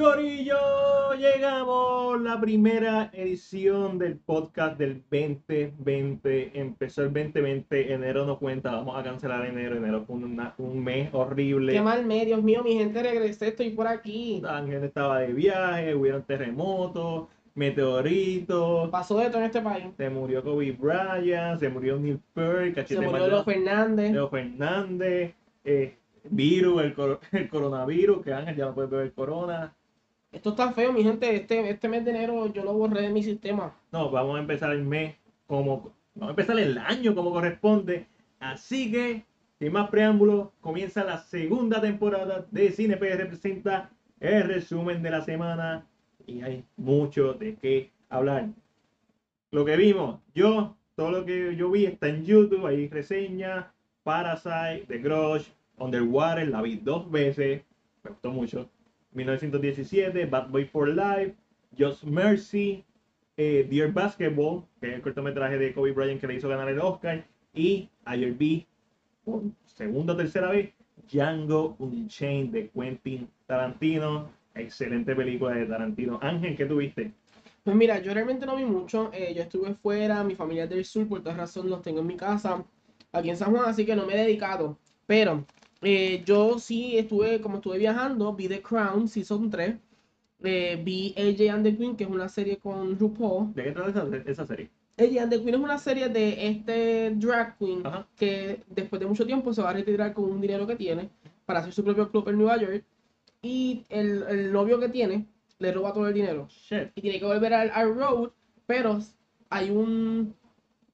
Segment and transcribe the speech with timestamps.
[0.00, 0.56] Corillo,
[1.18, 6.58] llegamos la primera edición del podcast del 2020.
[6.58, 9.76] Empezó el 2020, enero no cuenta, vamos a cancelar enero.
[9.76, 11.74] Enero fue una- un mes horrible.
[11.74, 14.40] Qué mal mes, Dios mío, mi gente, regresé, estoy por aquí.
[14.48, 18.88] Ángel estaba de viaje, hubieron terremotos, meteoritos.
[18.88, 19.84] Pasó de todo en este país.
[19.98, 24.12] Se murió Kobe Bryant, se murió Neil Peart, Se murió Leo Fernández.
[24.12, 25.94] Leo Fernández, eh,
[26.30, 29.74] virus, el, cor- el coronavirus, que Ángel ya no puede beber corona.
[30.32, 31.34] Esto está feo, mi gente.
[31.34, 33.74] Este, este mes de enero yo lo borré de mi sistema.
[33.92, 35.16] No, vamos a empezar el mes
[35.46, 35.92] como.
[36.14, 38.06] Vamos a empezar el año como corresponde.
[38.38, 39.24] Así que,
[39.58, 43.90] sin más preámbulos, comienza la segunda temporada de Cine PR Presenta
[44.20, 45.86] el resumen de la semana.
[46.26, 48.48] Y hay mucho de qué hablar.
[49.50, 52.66] Lo que vimos, yo, todo lo que yo vi está en YouTube.
[52.66, 53.66] Hay reseñas,
[54.04, 57.62] Parasite, The Grudge, Underwater, la vi dos veces.
[58.04, 58.70] Me gustó mucho.
[59.12, 61.34] 1917, Bad Boy for Life,
[61.78, 62.84] Just Mercy,
[63.36, 66.80] eh, Dear Basketball, que es el cortometraje de Kobe Bryant que le hizo ganar el
[66.80, 68.66] Oscar, y ayer vi
[69.24, 70.70] por segunda o tercera vez
[71.10, 74.28] Django Unchained de Quentin Tarantino.
[74.54, 76.18] Excelente película de Tarantino.
[76.22, 77.12] Ángel, ¿qué tuviste?
[77.62, 79.10] Pues mira, yo realmente no vi mucho.
[79.12, 82.06] eh, yo estuve fuera, mi familia es del sur, por tal razón los tengo en
[82.06, 82.64] mi casa,
[83.12, 84.78] aquí en San Juan, así que no me he dedicado.
[85.06, 85.44] Pero
[85.82, 89.76] eh, yo sí estuve, como estuve viajando, vi The Crown Season 3.
[90.42, 93.52] eh, vi AJ and the Queen, que es una serie con RuPaul.
[93.54, 94.70] ¿De qué trata esa, esa serie?
[94.98, 98.06] AJ and the Queen es una serie de este drag queen Ajá.
[98.16, 101.08] que después de mucho tiempo se va a retirar con un dinero que tiene
[101.46, 102.84] para hacer su propio club en Nueva York.
[103.42, 105.26] Y el, el novio que tiene
[105.58, 106.46] le roba todo el dinero.
[106.48, 106.90] Shit.
[106.94, 108.30] Y tiene que volver al, al road,
[108.66, 108.98] pero
[109.50, 110.34] hay un.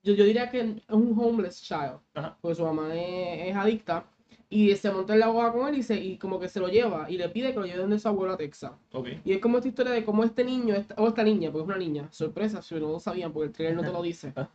[0.03, 2.37] Yo, yo diría que es un homeless child, Ajá.
[2.41, 4.05] porque su mamá es, es adicta.
[4.49, 6.69] Y se monta en la boda con él y, se, y como que se lo
[6.69, 8.71] lleva y le pide que lo lleve donde su abuelo a Texas.
[8.93, 9.09] Ok.
[9.25, 11.69] Y es como esta historia de cómo este niño, esta- o esta niña, porque es
[11.69, 14.33] una niña, sorpresa, si no lo sabían, porque el trailer no te lo dice.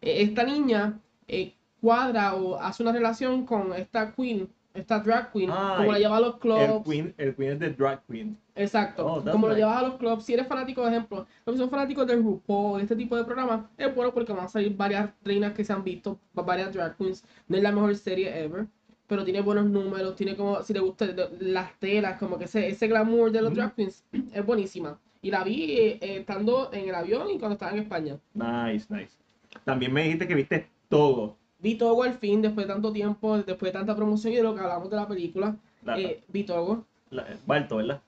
[0.00, 5.50] Eh, esta niña eh, cuadra o hace una relación con esta queen, esta drag queen,
[5.52, 6.84] Ah, como la lleva a los El clubs.
[6.88, 8.38] Queen, el Queen es de Drag Queen.
[8.54, 9.60] Exacto, Oh, como lo nice.
[9.60, 10.24] llevas a los clubs.
[10.24, 13.24] Si eres fanático, de ejemplo, los que son fanáticos del RuPaul, de este tipo de
[13.24, 16.72] programas, es bueno porque van a salir varias reinas que se han visto, va- varias
[16.72, 17.24] drag queens.
[17.46, 18.66] No es la mejor serie ever,
[19.08, 22.86] pero tiene buenos números, tiene como, si te gustan las telas, como que ese, ese
[22.86, 23.54] glamour de los Mm.
[23.54, 24.98] drag queens, es buenísima.
[25.20, 28.18] Y la vi eh, eh, estando en el avión y cuando estaba en España.
[28.34, 29.16] Nice, nice.
[29.64, 31.36] También me dijiste que viste todo.
[31.58, 34.54] Vi Togo al fin, después de tanto tiempo, después de tanta promoción y de lo
[34.54, 35.56] que hablamos de la película.
[35.84, 36.84] La, Eh, vi Togo.
[37.10, 38.00] la- Balto, ¿verdad?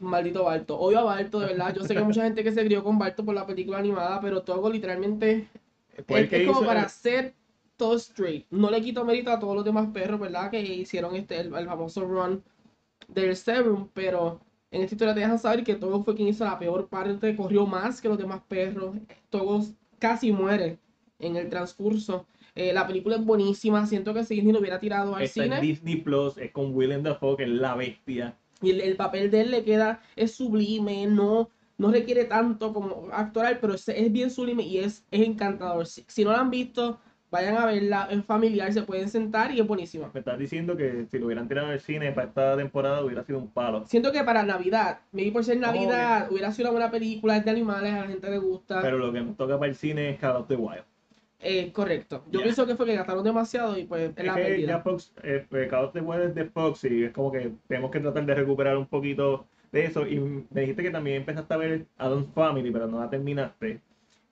[0.00, 0.78] Maldito Barto.
[0.78, 1.74] Odio a Barto, de verdad.
[1.74, 4.20] Yo sé que hay mucha gente que se crió con Barto por la película animada,
[4.20, 5.48] pero Togo literalmente
[5.96, 7.34] el es, que es como hizo para hacer
[7.76, 8.46] todo straight.
[8.50, 10.50] No le quito mérito a todos los demás perros, ¿verdad?
[10.50, 12.42] Que hicieron este el, el famoso run
[13.08, 16.58] del Serum, pero en esta historia te dejan saber que Togo fue quien hizo la
[16.58, 18.96] peor parte, corrió más que los demás perros.
[19.30, 19.64] Togo
[19.98, 20.78] casi muere
[21.18, 22.26] en el transcurso.
[22.54, 25.50] Eh, la película es buenísima, siento que si Disney lo hubiera tirado al Está en
[25.50, 25.60] cine.
[25.60, 28.34] Disney Plus, es con Willem Dafoe, que es la bestia.
[28.62, 33.08] Y el, el papel de él le queda, es sublime, no, no requiere tanto como
[33.12, 35.86] actoral, pero es, es bien sublime y es, es encantador.
[35.86, 36.98] Si, si no la han visto,
[37.30, 40.10] vayan a verla, es familiar, se pueden sentar y es buenísima.
[40.12, 43.38] Me estás diciendo que si lo hubieran tirado al cine para esta temporada hubiera sido
[43.38, 43.84] un palo.
[43.86, 47.50] Siento que para Navidad, maybe por ser Navidad, hubiera sido una buena película, es de
[47.50, 48.80] animales, a la gente le gusta.
[48.80, 50.84] Pero lo que nos toca para el cine es Call of the Wild.
[51.38, 52.24] Eh, correcto.
[52.30, 54.66] Yo pienso que fue que gastaron demasiado y pues es Es la que pérdida.
[54.68, 57.52] ya Fox, eh, eh, Call of the Wild es de Fox y es como que
[57.68, 60.06] tenemos que tratar de recuperar un poquito de eso.
[60.06, 63.80] Y me dijiste que también empezaste a ver Adam's Family, pero no la terminaste.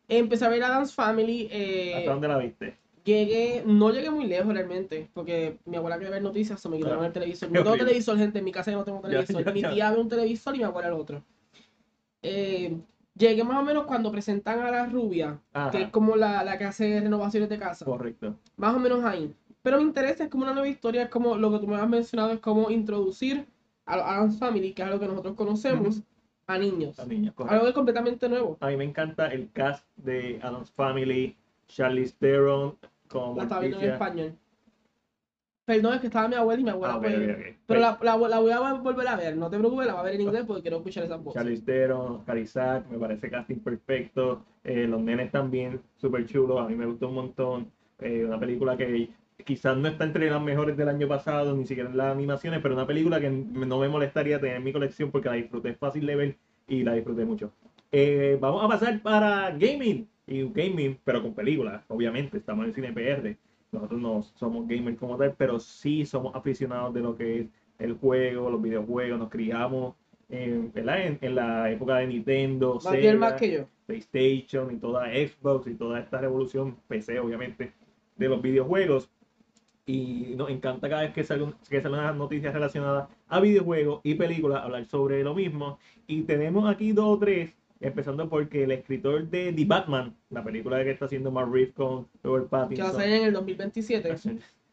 [0.09, 1.49] Empecé a ver Adam's Family.
[1.51, 2.77] eh, ¿Hasta dónde la viste?
[3.05, 6.99] Llegué, no llegué muy lejos realmente, porque mi abuela quería ver noticias, o me quitaron
[6.99, 7.07] Claro.
[7.09, 7.51] el televisor.
[7.53, 9.45] No tengo televisor, gente, en mi casa yo no tengo Ya, televisor.
[9.45, 11.23] ya, mi tía ve un televisor y mi abuela el otro.
[12.23, 12.79] Eh,
[13.15, 15.71] llegué más o menos cuando presentan a la rubia, Ajá.
[15.71, 17.85] que es como la, la que hace renovaciones de casa.
[17.85, 18.35] Correcto.
[18.57, 19.35] Más o menos ahí.
[19.63, 21.89] Pero me interesa, es como una nueva historia, es como lo que tú me has
[21.89, 23.47] mencionado, es como introducir
[23.87, 26.03] a los Addams Family, que es algo que nosotros conocemos,
[26.47, 26.97] a niños.
[27.07, 27.59] Niña, correcto.
[27.61, 28.57] Algo completamente nuevo.
[28.61, 31.37] A mí me encanta el cast de Adam's Family,
[31.69, 32.77] Charlize Theron
[33.09, 34.39] como La estaba viendo en español.
[35.67, 37.57] Perdón, es que estaba mi abuela y mi abuela Ah, pues.
[37.67, 40.05] Pero la, la, la voy a volver a ver, no te preocupes, la voy a
[40.05, 41.41] ver en inglés porque quiero escuchar esas voces.
[42.17, 44.45] Oscar Isaac, me parece casting perfecto.
[44.63, 47.71] Eh, los nenes también, súper chulos, a mí me gustó un montón.
[47.99, 49.09] Eh, una película que
[49.43, 52.75] quizás no está entre las mejores del año pasado, ni siquiera en las animaciones, pero
[52.75, 56.17] una película que no me molestaría tener en mi colección porque la disfruté fácil de
[56.17, 56.37] ver
[56.69, 57.53] y la disfruté mucho.
[57.91, 62.93] Eh, vamos a pasar para gaming, y gaming, pero con películas, obviamente, estamos en Cine
[62.93, 63.37] PR.
[63.73, 67.47] Nosotros no somos gamers como tal, pero sí somos aficionados de lo que es
[67.79, 69.95] el juego, los videojuegos, nos criamos
[70.29, 73.69] en, en, en la época de Nintendo, Más bien más Sega, que yo.
[73.87, 77.73] PlayStation y toda Xbox y toda esta revolución PC, obviamente,
[78.17, 79.11] de los videojuegos.
[79.87, 84.15] Y nos encanta cada vez que salen que salen unas noticias relacionadas a videojuegos y
[84.15, 85.79] películas, hablar sobre lo mismo.
[86.07, 87.53] Y tenemos aquí dos o tres,
[87.85, 92.09] empezando porque el escritor de The Batman, la película que está haciendo Matt Reeves con
[92.23, 94.17] Robert Que va a Pattinson, salir en el 2027.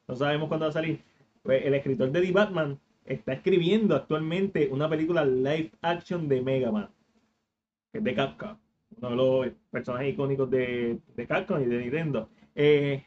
[0.07, 1.01] no sabemos cuándo va a salir.
[1.43, 6.71] Pues, el escritor de The Batman está escribiendo actualmente una película live action de Mega
[6.71, 6.89] Man,
[7.91, 8.57] que es de Capcom,
[8.97, 12.29] uno de los personajes icónicos de, de Capcom y de Nintendo.
[12.55, 13.03] Eh,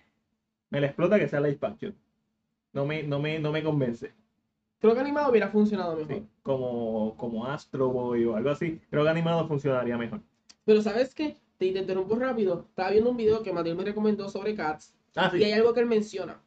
[0.69, 1.95] me la explota que sea live action.
[2.75, 4.13] No me, no me, no me convence.
[4.85, 6.15] Creo que animado hubiera funcionado mejor.
[6.17, 8.79] Sí, como, como Astro Boy o algo así.
[8.91, 10.21] Creo que animado funcionaría mejor.
[10.67, 11.39] Pero ¿sabes qué?
[11.57, 12.67] Te te interrumpo rápido.
[12.69, 14.95] Estaba viendo un video que Mateo me recomendó sobre Cats.
[15.17, 15.45] Ah, Y sí.
[15.45, 16.39] hay algo que él menciona.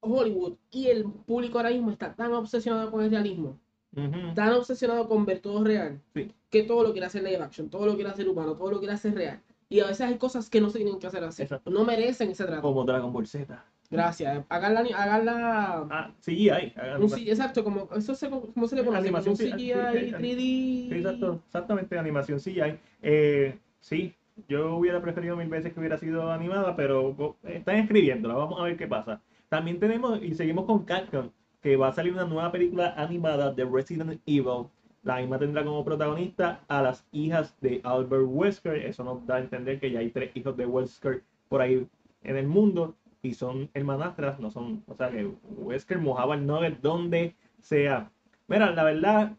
[0.00, 3.58] Hollywood y el público ahora mismo está tan obsesionado con el realismo,
[3.94, 4.32] Ujú.
[4.34, 6.32] tan obsesionado con ver todo real, Sí.
[6.48, 8.94] que todo lo quiere hacer live action, todo lo quiere hacer humano, todo lo quiere
[8.94, 9.42] hacer real.
[9.68, 11.42] Y a veces hay cosas que no se tienen que hacer así.
[11.42, 11.70] Exacto.
[11.70, 12.62] No merecen ese trato.
[12.62, 13.62] Como Dragon Ball Z.
[13.90, 14.44] Gracias.
[14.48, 16.72] Hagan la, hagan la- Ah, CGI.
[16.76, 18.98] hagan- un exacto, como eso se, ¿cómo se le conoce?
[19.02, 20.36] Animación CGI sí, 3D.
[20.36, 22.78] Sí, exacto, exactamente, animación CGI.
[23.02, 24.14] Eh, sí,
[24.48, 28.76] yo hubiera preferido mil veces que hubiera sido animada, pero están escribiéndola, vamos a ver
[28.76, 29.20] qué pasa.
[29.48, 31.30] También tenemos, y seguimos con Capcom,
[31.62, 34.66] que va a salir una nueva película animada de Resident Evil.
[35.02, 38.76] La misma tendrá como protagonista a las hijas de Albert Wesker.
[38.86, 41.86] Eso nos da a entender que ya hay tres hijos de Wesker por ahí
[42.22, 45.26] en el mundo y son hermanastras, no son, o sea que
[45.56, 48.10] Wesker mojaba el nugget donde sea.
[48.46, 49.32] Mira, la verdad,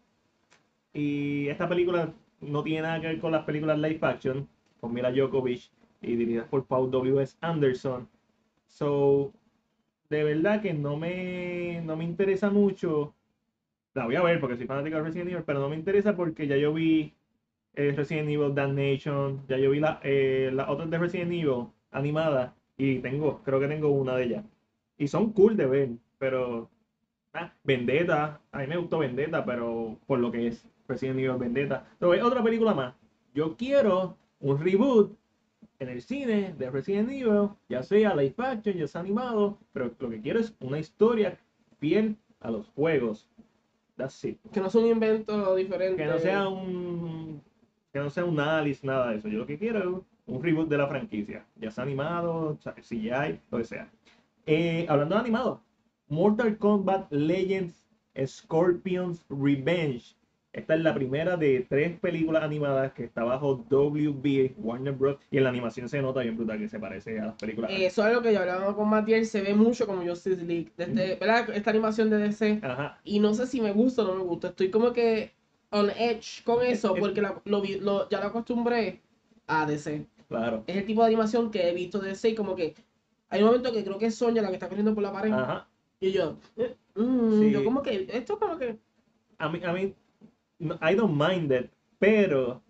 [0.91, 2.11] y esta película
[2.41, 4.47] no tiene nada que ver con las películas live action,
[4.81, 5.69] con Mila Djokovic
[6.01, 7.37] y dirigidas por Paul W.S.
[7.41, 8.09] Anderson.
[8.67, 9.31] So,
[10.09, 13.13] de verdad que no me, no me interesa mucho.
[13.93, 16.47] La voy a ver porque soy fanático de Resident Evil, pero no me interesa porque
[16.47, 17.13] ya yo vi
[17.75, 22.51] eh, Resident Evil Damnation, ya yo vi la, eh, las otras de Resident Evil animadas
[22.77, 24.45] y tengo, creo que tengo una de ellas.
[24.97, 26.69] Y son cool de ver, pero
[27.33, 31.85] ah, Vendetta, a mí me gustó Vendetta, pero por lo que es Resident Evil Vendetta.
[31.99, 32.95] Pero es otra película más.
[33.33, 35.17] Yo quiero un reboot
[35.79, 40.09] en el cine de Resident Evil, ya sea live action, ya sea animado, pero lo
[40.09, 41.37] que quiero es una historia
[41.79, 43.27] fiel a los juegos.
[43.97, 44.39] That's it.
[44.51, 46.01] Que no es un invento diferente.
[46.01, 47.41] Que no sea un
[47.91, 49.29] que no sea un Alice, nada de eso.
[49.29, 53.63] Yo lo que quiero un reboot de la franquicia, ya sea animado, CGI, lo que
[53.63, 53.89] sea.
[54.45, 55.61] Eh, hablando de animado,
[56.07, 57.85] Mortal Kombat Legends
[58.25, 60.15] Scorpions Revenge.
[60.53, 65.17] Esta es la primera de tres películas animadas que está bajo WB, Warner Bros.
[65.29, 67.69] Y en la animación se nota bien brutal que se parece a las películas.
[67.71, 70.71] Eh, Eso es algo que yo hablaba con Matiel, se ve mucho como Justice League.
[70.77, 71.49] Desde, ¿verdad?
[71.53, 72.61] Esta animación de DC.
[72.63, 72.99] Ajá.
[73.03, 74.47] Y no sé si me gusta o no me gusta.
[74.49, 75.33] Estoy como que
[75.71, 79.01] on edge con eso es- porque la- lo, vi- lo- ya lo acostumbré
[79.47, 80.05] a DC.
[80.27, 80.63] Claro.
[80.67, 82.75] Es el tipo de animación que he visto de DC y como que
[83.29, 85.31] hay un momento que creo que es Sonia la que está corriendo por la pared.
[85.31, 85.67] Ajá.
[85.99, 87.51] Y yo, eh, mm, Sí.
[87.51, 88.77] yo como que, esto como que...
[89.37, 89.93] a mí, a mí,
[90.59, 92.61] I don't mind it, pero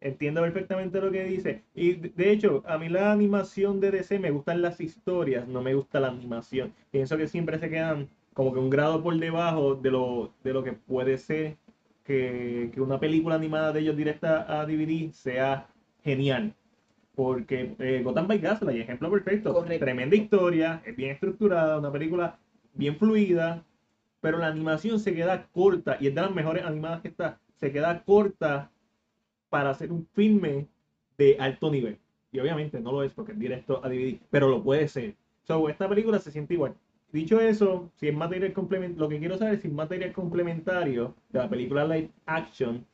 [0.00, 1.62] entiendo perfectamente lo que dice.
[1.74, 5.62] Y de de hecho, a mí la animación de DC me gustan las historias, no
[5.62, 6.72] me gusta la animación.
[6.90, 10.62] Pienso que siempre se quedan como que un grado por debajo de lo, de lo
[10.62, 11.56] que puede ser
[12.04, 15.68] que, que una película animada de ellos directa a DVD sea
[16.04, 16.54] genial.
[17.16, 19.52] Porque eh, Gotham by Gaslight, ejemplo perfecto.
[19.52, 19.84] Correcto.
[19.84, 22.38] Tremenda historia, es bien estructurada, una película
[22.74, 23.64] bien fluida,
[24.20, 27.40] pero la animación se queda corta y es de las mejores animadas que está.
[27.54, 28.70] Se queda corta
[29.48, 30.68] para hacer un filme
[31.16, 31.98] de alto nivel.
[32.32, 35.14] Y obviamente no lo es porque es directo a DVD, pero lo puede ser.
[35.44, 36.74] So, esta película se siente igual.
[37.12, 41.14] Dicho eso, si es material complementario, lo que quiero saber es si es material complementario
[41.30, 42.84] de la película live action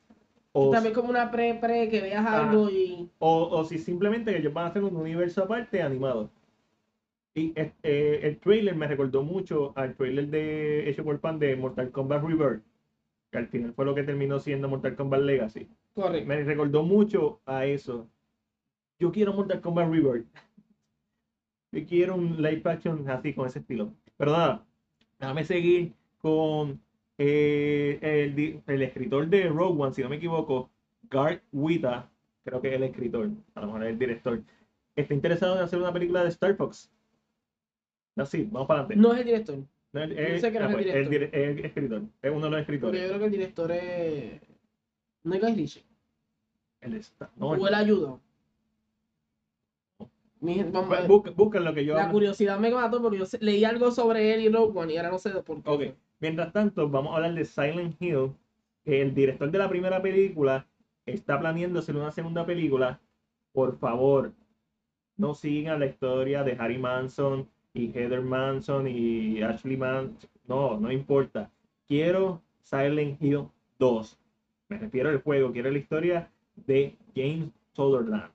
[0.53, 3.09] o, También como una pre-pre que veas algo y...
[3.17, 6.29] o, o si simplemente que ellos van a hacer un universo aparte animado.
[7.35, 11.91] Y eh, el trailer me recordó mucho al trailer de hecho por fan de Mortal
[11.91, 12.63] Kombat Rebirth,
[13.31, 15.67] que al final fue lo que terminó siendo Mortal Kombat Legacy.
[15.95, 16.27] Correcto.
[16.27, 18.07] Me recordó mucho a eso.
[18.99, 20.27] Yo quiero Mortal Kombat Rebirth.
[21.71, 23.91] Yo quiero un live action así, con ese estilo.
[24.17, 24.63] Pero nada,
[25.19, 26.79] déjame seguir con
[27.17, 30.69] eh, el, el escritor de Rogue One, si no me equivoco,
[31.09, 32.09] Garth Wita,
[32.43, 34.41] creo que es el escritor, a lo mejor es el director,
[34.95, 36.91] está interesado en hacer una película de Star Fox.
[38.15, 39.01] Así, vamos para adelante.
[39.01, 39.57] No es el director.
[39.91, 41.11] No, él- sé que no ah, es el pues, él director.
[41.11, 43.01] dire- es el escritor, es uno de los Porque escritores.
[43.01, 44.41] yo creo que el director es...
[45.23, 45.83] No es Guy Ritchie.
[46.81, 48.19] Él está- no, O él ayudó.
[50.41, 51.07] Ver.
[51.07, 52.13] Busca, busca lo que yo La hablo.
[52.13, 55.17] curiosidad me mató porque yo leí algo sobre él y Rogue One y ahora no
[55.17, 55.69] sé por qué.
[55.69, 55.81] Ok,
[56.23, 58.31] mientras tanto, vamos a hablar de Silent Hill,
[58.85, 60.65] que el director de la primera película
[61.05, 63.01] está planeando hacer una segunda película.
[63.51, 64.31] Por favor,
[65.17, 70.29] no sigan la historia de Harry Manson y Heather Manson y Ashley Manson.
[70.47, 71.51] No, no importa.
[71.89, 73.49] Quiero Silent Hill
[73.79, 74.17] 2.
[74.69, 78.31] Me refiero al juego, quiero la historia de James Sutherland.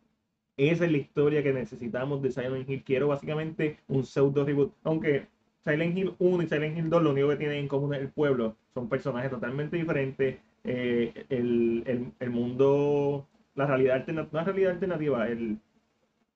[0.58, 2.84] Esa es la historia que necesitamos de Silent Hill.
[2.84, 4.74] Quiero básicamente un pseudo reboot.
[4.84, 5.26] Aunque
[5.64, 8.08] Silent Hill 1 y Silent Hill 2 lo único que tienen en común es el
[8.08, 8.56] pueblo.
[8.74, 10.38] Son personajes totalmente diferentes.
[10.64, 15.58] Eh, el, el, el, mundo, la realidad alternativa, realidad alternativa, el,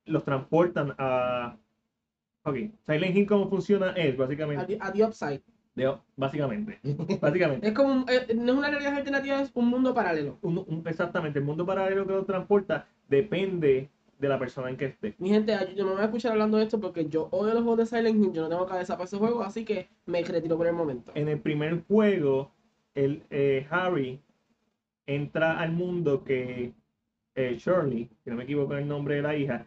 [0.06, 1.56] los transportan a...
[2.44, 4.78] Ok, Silent Hill cómo funciona es básicamente...
[4.80, 5.42] A, the Upside.
[5.74, 6.80] De, básicamente.
[7.20, 7.66] básicamente.
[7.68, 10.38] es como, eh, no es una realidad alternativa, es un mundo paralelo.
[10.42, 13.88] Un, un, exactamente, el mundo paralelo que lo transporta depende
[14.22, 15.16] de la persona en que esté.
[15.18, 17.64] Mi gente, yo no me voy a escuchar hablando de esto porque yo odio los
[17.64, 20.56] juegos de Silent Hill, yo no tengo cabeza para ese juego, así que me retiro
[20.56, 21.10] por el momento.
[21.16, 22.52] En el primer juego,
[22.94, 24.20] el eh, Harry
[25.06, 26.72] entra al mundo que
[27.34, 29.66] eh, Shirley, si no me equivoco en el nombre de la hija,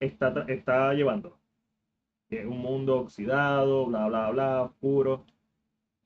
[0.00, 1.36] está, está llevando.
[2.30, 5.26] Es un mundo oxidado, bla, bla, bla, oscuro.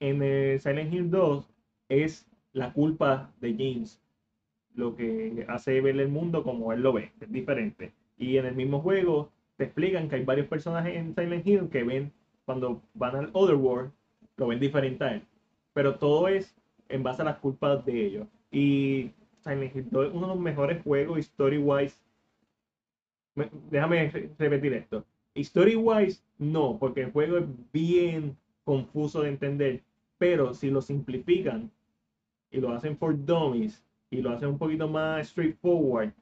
[0.01, 1.49] En el Silent Hill 2
[1.89, 4.02] es la culpa de James
[4.75, 7.93] lo que hace ver el mundo como él lo ve, es diferente.
[8.19, 11.83] Y en el mismo juego te explican que hay varios personajes en Silent Hill que
[11.83, 12.13] ven
[12.45, 13.93] cuando van al Otherworld,
[14.37, 15.23] lo ven diferente a él.
[15.73, 16.57] Pero todo es
[16.89, 18.27] en base a las culpas de ellos.
[18.51, 19.11] Y
[19.43, 21.97] Silent Hill es uno de los mejores juegos story-wise.
[23.71, 25.05] Déjame repetir esto.
[25.35, 29.83] Story-wise, no, porque el juego es bien confuso de entender.
[30.19, 31.71] Pero si lo simplifican
[32.51, 36.13] y lo hacen for dummies, y lo hacen un poquito más straightforward,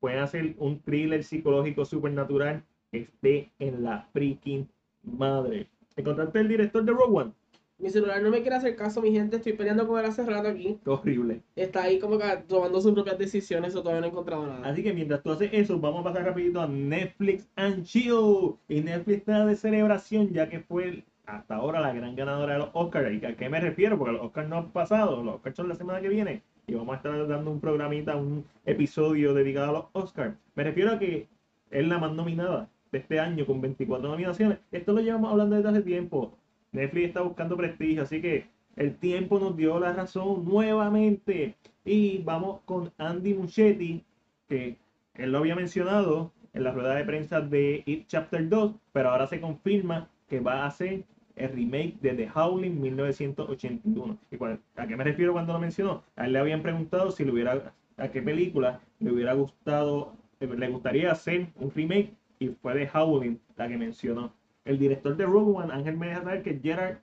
[0.00, 4.68] pueden hacer un thriller psicológico supernatural que esté en la freaking
[5.02, 5.68] madre.
[5.96, 7.32] ¿Encontraste el director de Rogue One?
[7.78, 9.36] Mi celular no me quiere hacer caso, mi gente.
[9.36, 10.78] Estoy peleando con él hace rato aquí.
[10.86, 11.42] horrible.
[11.56, 14.68] Está ahí como que tomando sus propias decisiones o todavía no he encontrado nada.
[14.68, 18.54] Así que mientras tú haces eso, vamos a pasar rapidito a Netflix and Chill.
[18.68, 22.70] Y Netflix está de celebración ya que fue hasta ahora la gran ganadora de los
[22.72, 23.20] Oscars.
[23.20, 23.98] ¿Y a qué me refiero?
[23.98, 25.24] Porque los Oscars no han pasado.
[25.24, 26.42] Los Oscars son la semana que viene
[26.74, 30.36] vamos a estar dando un programita, un episodio dedicado a los Oscars.
[30.54, 31.28] Me refiero a que
[31.70, 34.58] es la más nominada de este año con 24 nominaciones.
[34.70, 36.36] Esto lo llevamos hablando desde hace tiempo.
[36.72, 41.56] Netflix está buscando prestigio, así que el tiempo nos dio la razón nuevamente.
[41.84, 44.04] Y vamos con Andy Muschietti,
[44.48, 44.76] que
[45.14, 49.26] él lo había mencionado en la rueda de prensa de It Chapter 2, pero ahora
[49.26, 51.04] se confirma que va a ser
[51.36, 54.18] el remake de The Howling 1981.
[54.30, 54.36] ¿Y
[54.76, 56.02] ¿A qué me refiero cuando lo mencionó?
[56.16, 60.46] A él le habían preguntado si le hubiera, a qué película le hubiera gustado, eh,
[60.46, 64.32] le gustaría hacer un remake y fue The Howling la que mencionó.
[64.64, 66.98] El director de Rogue One, Ángel me deja saber que Gerard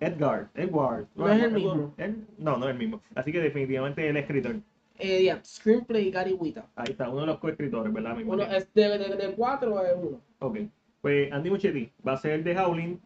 [0.00, 1.06] Edgar, Edward.
[1.14, 1.94] No es el mismo.
[2.38, 3.00] no, no es el mismo.
[3.14, 4.56] Así que definitivamente el escritor.
[4.98, 6.66] Eh, Screenplay Gary Wita.
[6.74, 8.16] Ahí está, uno de los coescritores, ¿verdad?
[8.24, 10.20] Bueno, es de, de, de, cuatro es uno.
[10.38, 10.58] Ok.
[11.00, 12.98] Pues Andy Muchetti va a ser The Howling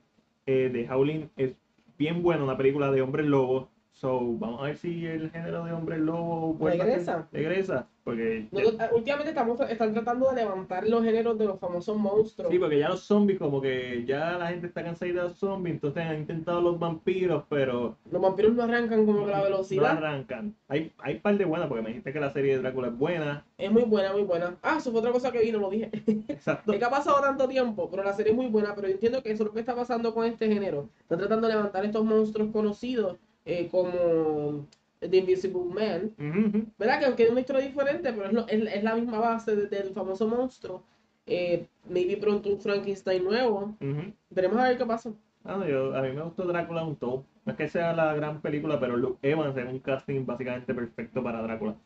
[0.46, 1.54] eh, de Howling es
[1.98, 3.68] bien buena, una película de hombres lobos.
[3.92, 7.28] So, vamos a ver si el género de hombres lobo regresa.
[7.32, 7.86] regresa.
[8.02, 12.50] Porque eh, últimamente estamos están tratando de levantar los géneros de los famosos monstruos.
[12.50, 15.74] Sí, porque ya los zombies, como que ya la gente está cansada de los zombies,
[15.74, 17.96] entonces han intentado los vampiros, pero.
[18.10, 19.92] Los vampiros no arrancan como que la velocidad.
[19.92, 20.54] No arrancan.
[20.68, 23.44] Hay, hay par de buenas, porque me dijiste que la serie de Drácula es buena.
[23.58, 24.56] Es muy buena, muy buena.
[24.62, 25.90] Ah, eso fue otra cosa que vino, lo dije.
[26.28, 26.72] Exacto.
[26.72, 29.22] es que ha pasado tanto tiempo, pero la serie es muy buena, pero yo entiendo
[29.22, 30.88] que eso es lo que está pasando con este género.
[31.02, 34.66] Están tratando de levantar estos monstruos conocidos eh, como
[35.00, 36.12] The Invisible Man,
[36.78, 37.00] ¿verdad?
[37.00, 40.82] Que aunque es una historia diferente, pero es, es, la misma base del famoso monstruo.
[41.26, 43.76] Eh, maybe pronto un Frankenstein nuevo.
[44.30, 45.12] Veremos a ver qué pasa.
[45.44, 47.24] Ah, yo, a mí me gustó Drácula un todo.
[47.44, 51.22] No es que sea la gran película, pero Luke Evans es un casting básicamente perfecto
[51.22, 51.76] para Drácula.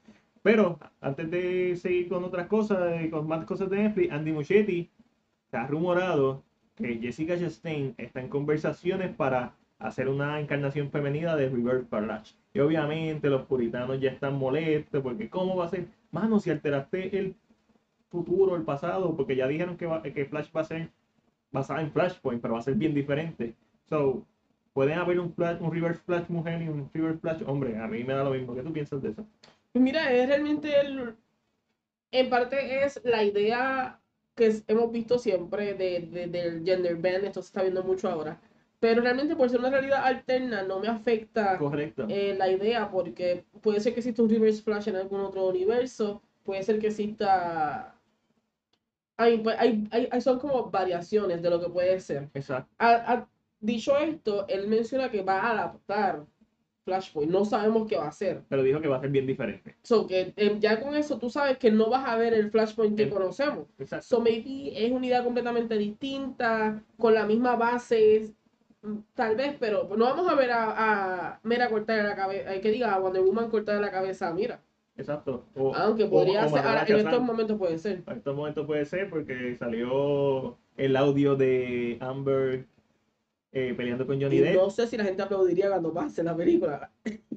[0.43, 4.91] Pero antes de seguir con otras cosas y con más cosas de Netflix, Andy Muschietti
[5.51, 6.43] se ha rumorado
[6.75, 12.33] que Jessica Chastain está en conversaciones para hacer una encarnación femenina de Reverse Flash.
[12.53, 15.87] Y obviamente los puritanos ya están molestos porque ¿cómo va a ser?
[16.11, 17.35] Mano, si alteraste el
[18.09, 20.89] futuro, el pasado, porque ya dijeron que, que Flash va a ser
[21.51, 23.55] basada en Flashpoint, pero va a ser bien diferente.
[23.89, 24.25] So,
[24.73, 27.77] pueden haber un, flash, un Reverse Flash mujer y un Reverse Flash hombre.
[27.79, 28.55] A mí me da lo mismo.
[28.55, 29.27] ¿Qué tú piensas de eso?
[29.73, 31.15] Pues mira, es realmente el...
[32.13, 34.01] En parte es la idea
[34.37, 38.39] que hemos visto siempre de, del gender band, esto se está viendo mucho ahora
[38.85, 41.59] pero realmente por ser una realidad alterna no me afecta
[42.11, 46.21] eh, la idea porque puede ser que exista un reverse flash en algún otro universo,
[46.43, 47.99] puede ser que exista...
[49.17, 52.29] Hay, pues, hay, hay, son como variaciones de lo que puede ser.
[52.35, 52.69] Exacto.
[53.59, 56.27] dicho esto, él menciona que va a adaptar
[56.85, 57.33] Flashpoint.
[57.33, 58.43] No sabemos qué va a ser.
[58.51, 59.77] Pero dijo que va a ser bien diferente.
[59.83, 62.99] So, que eh, ya con eso tú sabes que no vas a ver el Flashpoint
[62.99, 63.67] que El- conocemos.
[63.79, 64.05] Exacto.
[64.05, 68.35] So, maybe es una idea completamente distinta, con la misma base,
[69.15, 72.95] tal vez, pero no vamos a ver a, a Mera cortar la cabeza, que diga
[72.95, 74.61] a Wonder Woman cortar la cabeza, mira.
[74.97, 75.45] Exacto.
[75.57, 78.03] O- Aunque podría o ser, ahora, en estos momentos puede ser.
[78.07, 82.67] En estos momentos puede ser porque salió el audio de Amber
[83.53, 84.55] eh, peleando con Johnny Depp.
[84.57, 86.91] no sé si la gente aplaudiría cuando pase la película.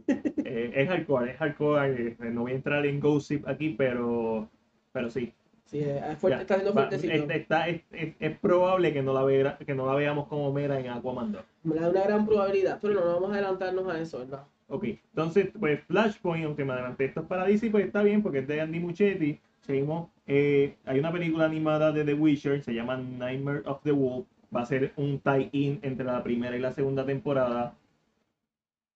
[0.07, 2.07] Eh, es hardcore, es hardcore.
[2.07, 4.49] eh, no voy a entrar en gossip aquí, pero,
[4.91, 5.33] pero sí.
[5.67, 7.13] Sí, es fuerte, Ya, está fuertecito.
[7.13, 10.51] es, está- es- es- es probable que no, la vea- que no la veamos como
[10.53, 11.43] Mera en Aquaman 2.
[11.63, 14.43] Me da una gran probabilidad, pero no vamos a adelantarnos a eso, ¿verdad?
[14.69, 18.39] Ok, entonces, pues Flashpoint, aunque me adelanté, esto es para DC, pues está bien porque
[18.39, 19.39] es de Andy Muschietti.
[19.61, 24.25] Seguimos, eh, hay una película animada de The Witcher, se llama Nightmare of the Wolf.
[24.55, 27.73] Va a ser un tie-in entre la primera y la segunda temporada.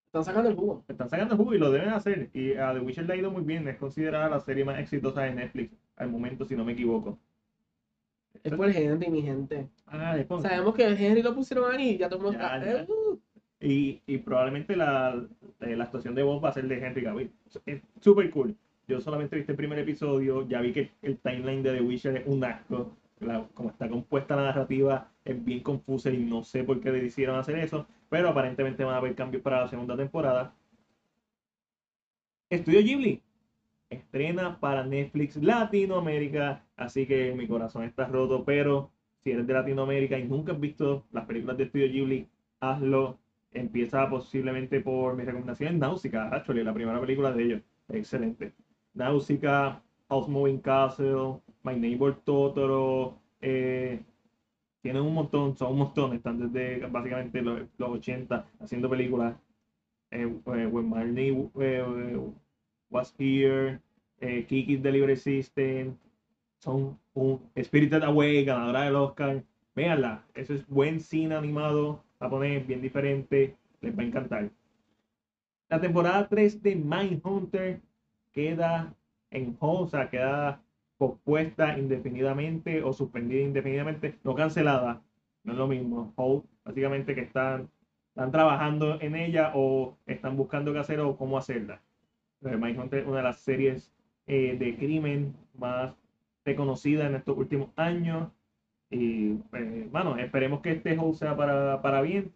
[0.06, 0.82] Están sacando el jugo.
[0.88, 2.30] Están sacando jugo y lo deben hacer.
[2.32, 3.66] Y a The Witcher le ha ido muy bien.
[3.68, 7.18] Es considerada la serie más exitosa de Netflix al momento, si no me equivoco.
[8.42, 9.68] Es por Henry, mi gente.
[9.86, 13.18] Ah, Sabemos que Henry lo pusieron ahí y ya todo el Ya, eh, uh.
[13.60, 15.24] Y, y probablemente la,
[15.60, 17.30] eh, la actuación de voz va a ser de Henry Cavill.
[17.66, 18.56] Es súper cool.
[18.88, 22.26] Yo solamente viste el primer episodio, ya vi que el timeline de The Witcher es
[22.26, 22.96] un asco.
[23.20, 27.38] La- como está compuesta la narrativa es bien confusa y no sé por qué decidieron
[27.38, 30.52] hacer eso, pero aparentemente van a haber cambios para la segunda temporada.
[32.50, 33.22] Estudio Ghibli
[33.92, 38.90] estrena para Netflix Latinoamérica, así que mi corazón está roto, pero
[39.22, 42.28] si eres de Latinoamérica y nunca has visto las películas de Estudio Ghibli,
[42.60, 43.18] hazlo.
[43.54, 47.62] Empieza posiblemente por mi recomendación Náusica, actually, la primera película de ellos.
[47.88, 48.54] Excelente.
[48.94, 54.00] Náusica, House Moving Castle, My Neighbor Totoro, eh,
[54.82, 59.36] tienen un montón, son un montón, están desde básicamente los, los 80 haciendo películas.
[60.10, 62.20] Eh, eh,
[62.92, 63.80] Was Here,
[64.20, 65.96] eh, Kiki's Delivery System,
[66.58, 69.42] son un Spirited Away, ganadora del Oscar.
[69.74, 74.50] Véanla, eso es buen cine animado japonés, bien diferente, les va a encantar.
[75.68, 77.80] La temporada 3 de Mindhunter
[78.32, 78.94] queda
[79.30, 80.60] en o sea, queda
[80.98, 85.02] pospuesta indefinidamente o suspendida indefinidamente, no cancelada,
[85.42, 86.12] no es lo mismo.
[86.16, 87.70] Hold, básicamente que están,
[88.10, 91.80] están trabajando en ella o están buscando qué hacer o cómo hacerla.
[92.44, 93.92] Eh, Mindhunter es una de las series
[94.26, 95.94] eh, de crimen más
[96.44, 98.30] reconocida en estos últimos años.
[98.90, 102.32] Y, eh, bueno, esperemos que este hold sea para, para bien.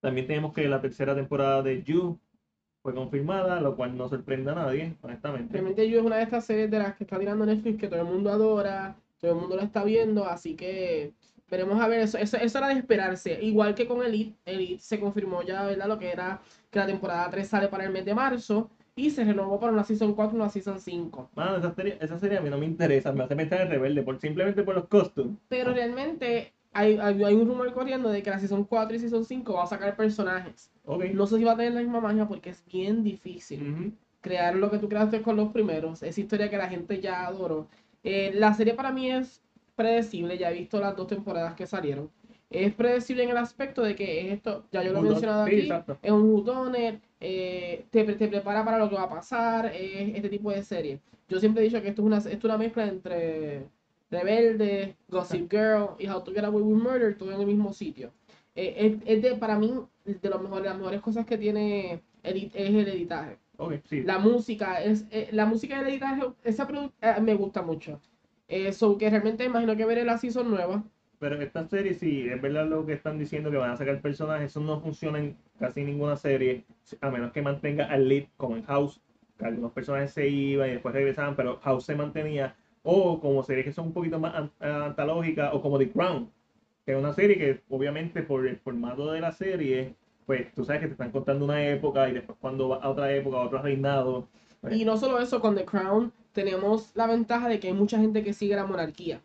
[0.00, 2.18] También tenemos que la tercera temporada de You
[2.82, 5.54] fue confirmada, lo cual no sorprende a nadie, honestamente.
[5.54, 8.00] Realmente yo es una de estas series de las que está tirando Netflix que todo
[8.00, 11.14] el mundo adora, todo el mundo la está viendo, así que
[11.48, 13.42] veremos a ver, eso, eso, eso era de esperarse.
[13.42, 15.88] Igual que con Elite, Elite se confirmó ya, ¿verdad?
[15.88, 19.24] Lo que era que la temporada 3 sale para el mes de marzo y se
[19.24, 21.30] renovó para una Season 4 y una Season 5.
[21.34, 24.02] Mano, esa serie, esa serie a mí no me interesa, me hace pensar en Rebelde,
[24.02, 25.36] por, simplemente por los costumes.
[25.48, 29.24] Pero realmente hay, hay, hay un rumor corriendo de que la Season 4 y Season
[29.24, 30.70] 5 va a sacar personajes.
[30.84, 31.04] Ok.
[31.12, 33.94] No sé si va a tener la misma magia porque es bien difícil.
[34.20, 37.68] Crear lo que tú creaste con los primeros, esa historia que la gente ya adoró.
[38.04, 39.42] Eh, la serie para mí es
[39.76, 42.10] predecible, ya he visto las dos temporadas que salieron.
[42.50, 45.52] Es predecible en el aspecto de que es esto, ya yo lo he mencionado sí,
[45.52, 45.98] aquí, exacto.
[46.00, 50.28] es un whodunit, eh, te, te prepara para lo que va a pasar, es este
[50.28, 51.00] tipo de serie.
[51.28, 53.64] Yo siempre he dicho que esto es una, esto es una mezcla entre
[54.10, 58.12] Rebelde, Gossip Girl y How to Get Away with Murder, todo en el mismo sitio.
[58.54, 59.72] Eh, es, es de, para mí,
[60.04, 63.38] de los mejores, las mejores cosas que tiene es el editaje.
[63.88, 64.02] Sí.
[64.02, 66.68] La música, es, eh, la música del editaje, esa
[67.00, 68.00] eh, me gusta mucho.
[68.48, 70.84] Eso que realmente imagino que veré la season nueva.
[71.24, 74.50] Pero esta serie, si es verdad lo que están diciendo que van a sacar personajes,
[74.50, 76.64] eso no funciona en casi ninguna serie,
[77.00, 79.00] a menos que mantenga al lead como en House,
[79.38, 83.64] que algunos personajes se iban y después regresaban, pero House se mantenía, o como series
[83.64, 86.30] que son un poquito más an- antológicas, o como The Crown,
[86.84, 89.94] que es una serie que obviamente por el formato de la serie,
[90.26, 93.10] pues tú sabes que te están contando una época y después cuando va a otra
[93.14, 94.28] época, a otro reinado.
[94.60, 97.98] pues, Y no solo eso, con The Crown tenemos la ventaja de que hay mucha
[97.98, 99.22] gente que sigue la monarquía.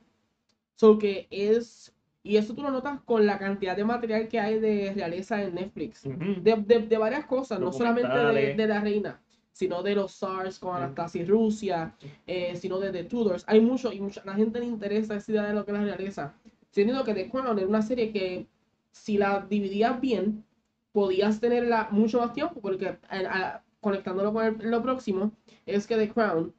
[0.80, 4.60] So que es, y eso tú lo notas con la cantidad de material que hay
[4.60, 6.04] de realeza en Netflix.
[6.42, 10.58] De, de, de varias cosas, no solamente de, de la reina, sino de los SARS
[10.58, 10.78] con.
[10.78, 13.44] Anastasia y Rusia, eh, sino de The Tudors.
[13.48, 15.84] Hay mucho, y mucha, la gente le interesa esa idea de lo que es la
[15.84, 16.34] realeza.
[16.70, 18.48] Siendo que The Crown era una serie que,
[18.92, 20.46] si la dividías bien,
[20.94, 25.34] podías tenerla mucho más tiempo, porque a- a- conectándolo con el- lo próximo,
[25.66, 26.54] es que The Crown,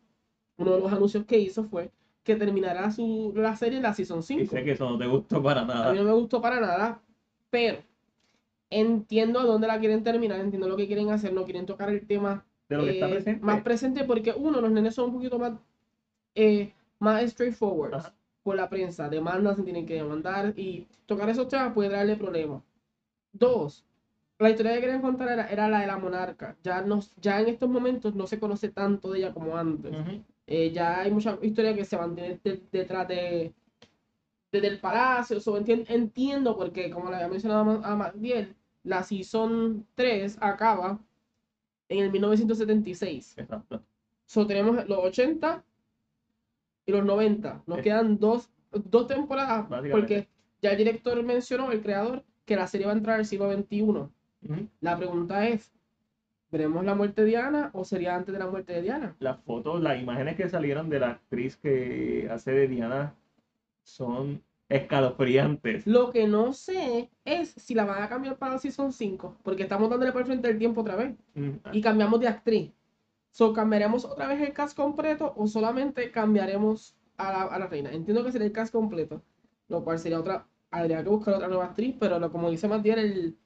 [0.59, 1.91] uno de los anuncios que hizo fue
[2.35, 4.43] que terminará su, la serie en la Season 5.
[4.43, 5.93] Y sé que eso no te gustó para A nada.
[5.93, 7.01] mí no me gustó para nada,
[7.51, 7.79] pero
[8.71, 12.07] entiendo a dónde la quieren terminar, entiendo lo que quieren hacer, no quieren tocar el
[12.07, 13.45] tema De lo que está eh, presente.
[13.45, 15.53] más presente porque uno, los nenes son un poquito más,
[16.35, 18.15] eh, más straightforward Ajá.
[18.43, 22.63] por la prensa, demandan si tienen que demandar y tocar esos temas puede darle problemas.
[23.33, 23.85] Dos,
[24.39, 26.57] la historia que querían contar era, era la de la monarca.
[26.63, 29.93] Ya, no, ya en estos momentos no se conoce tanto de ella como antes.
[30.53, 33.55] Eh, ya hay mucha historia que se mantiene de- detrás de
[34.53, 35.39] desde el palacio.
[35.39, 40.37] so, entien- entiendo porque, como le había mencionado a Ma- a Magdiel, la Season 3
[40.41, 40.99] acaba
[41.89, 43.39] en el 1976.
[43.39, 43.81] Exacto.
[44.27, 45.65] So, tenemos los 80
[46.85, 47.63] y los 90.
[47.69, 47.85] Nos Sí.
[47.85, 50.27] quedan dos, dos temporadas porque
[50.61, 54.11] ya el director mencionó, el creador, que la serie va a entrar al siglo XXI.
[54.43, 54.69] Ujú.
[54.81, 55.73] La pregunta es,
[56.51, 59.17] ¿veremos la muerte de Diana o sería antes de la muerte de Diana?
[59.19, 63.15] Las fotos, las imágenes que salieron de la actriz que hace de Diana
[63.83, 65.87] son escalofriantes.
[65.87, 69.91] Lo que no sé es si la van a cambiar para Season 5, porque estamos
[69.91, 71.17] dándole por el frente del tiempo otra vez.
[71.35, 72.73] Mm, Y cambiamos de actriz.
[73.33, 77.93] So, ¿Cambiaremos otra vez el cast completo o solamente cambiaremos a la, a la reina?
[77.93, 79.23] Entiendo que sería el cast completo,
[79.69, 80.47] lo cual sería otra.
[80.73, 83.37] Habría que buscar otra nueva actriz, pero lo, como dice Matiel, el,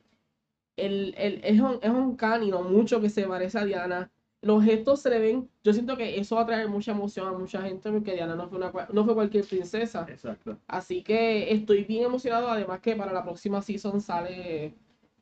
[0.76, 4.10] el, el, es, un, es un cánido mucho que se parece a Diana.
[4.42, 5.48] Los gestos se le ven.
[5.62, 8.48] Yo siento que eso va a traer mucha emoción a mucha gente porque Diana no
[8.48, 10.04] fue, una, no fue cualquier princesa.
[10.08, 10.58] Exacto.
[10.66, 12.48] Así que estoy bien emocionado.
[12.50, 14.74] Además, que para la próxima season sale.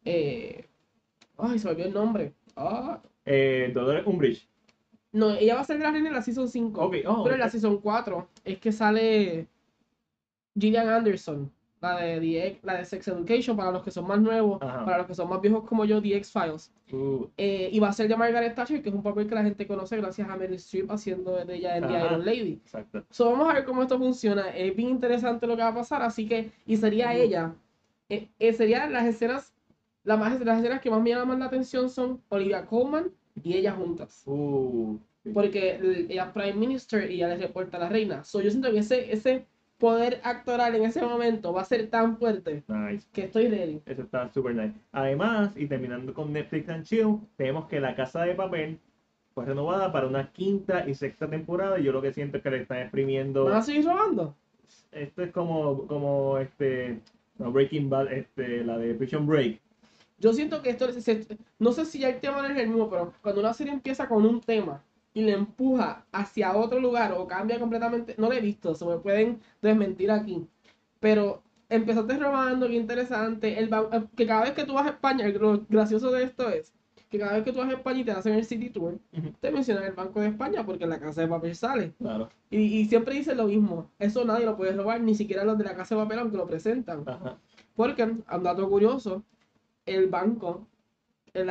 [0.04, 0.68] eh,
[1.38, 2.34] Ay, se me olvidó el nombre.
[2.56, 4.48] Ah, Eh, Dolores Umbridge.
[5.12, 6.80] no, ella va a ser la reina en la season 5.
[6.82, 9.46] Ok, oh, pero en la season 4 es que sale
[10.58, 11.50] Gillian Anderson.
[11.82, 14.62] La de, The X- la de Sex Education para los que son más nuevos.
[14.62, 14.84] Ajá.
[14.84, 16.72] Para los que son más viejos como yo, The X-Files.
[16.92, 19.42] Uh, Eh, y va a ser de Margaret Thatcher, que es un papel que la
[19.42, 22.06] gente conoce gracias a Meryl Streep haciendo de ella en The Ajá.
[22.06, 22.52] Iron Lady.
[22.64, 23.04] exacto.
[23.10, 24.48] So, vamos a ver cómo esto funciona.
[24.56, 27.16] Es bien interesante lo que va a pasar, así que, y sería Ujú.
[27.20, 27.54] ella.
[28.08, 29.52] Eh, eh, serían las escenas,
[30.04, 33.10] la más, las escenas que más me llaman la atención son Olivia Colman
[33.42, 34.22] y ella juntas.
[34.26, 34.98] Uh.
[35.32, 38.22] Porque el- ella es Prime Minister y ella le reporta a la reina.
[38.24, 39.46] So, yo siento que ese, ese
[39.82, 43.04] poder actoral en ese momento va a ser tan fuerte Nice.
[43.12, 43.82] que estoy ready.
[43.84, 44.78] Eso está súper nice.
[44.92, 48.78] Además, y terminando con Netflix and Chill, tenemos que La Casa de Papel
[49.34, 51.80] fue renovada para una quinta y sexta temporada.
[51.80, 53.44] Y yo lo que siento es que le están exprimiendo.
[53.46, 54.36] ¿Van a seguir robando?
[54.92, 57.00] Esto es como, como este,
[57.38, 59.58] no, Breaking Bad, este, la de Prison Break.
[60.20, 60.86] Yo siento que esto,
[61.58, 64.06] no sé si ya el tema no es el mismo, pero cuando una serie empieza
[64.06, 64.80] con un tema
[65.14, 68.96] y le empuja hacia otro lugar o cambia completamente, no lo he visto, se me
[68.98, 70.46] pueden desmentir aquí,
[71.00, 75.28] pero empezaste robando, qué interesante, el, eh, que cada vez que tú vas a España,
[75.28, 76.72] lo gracioso de esto es
[77.10, 79.32] que cada vez que tú vas a España y te hacen el City Tour, Ujú.
[79.38, 81.92] te mencionan el Banco de España porque la Casa de Papel sale.
[81.98, 82.30] Claro.
[82.48, 85.64] Y, y siempre dicen lo mismo, eso nadie lo puede robar, ni siquiera los de
[85.64, 87.02] la Casa de Papel aunque lo presentan.
[87.06, 87.36] Ajá.
[87.76, 89.22] Porque, un dato curioso,
[89.84, 90.66] el banco,
[91.34, 91.50] el,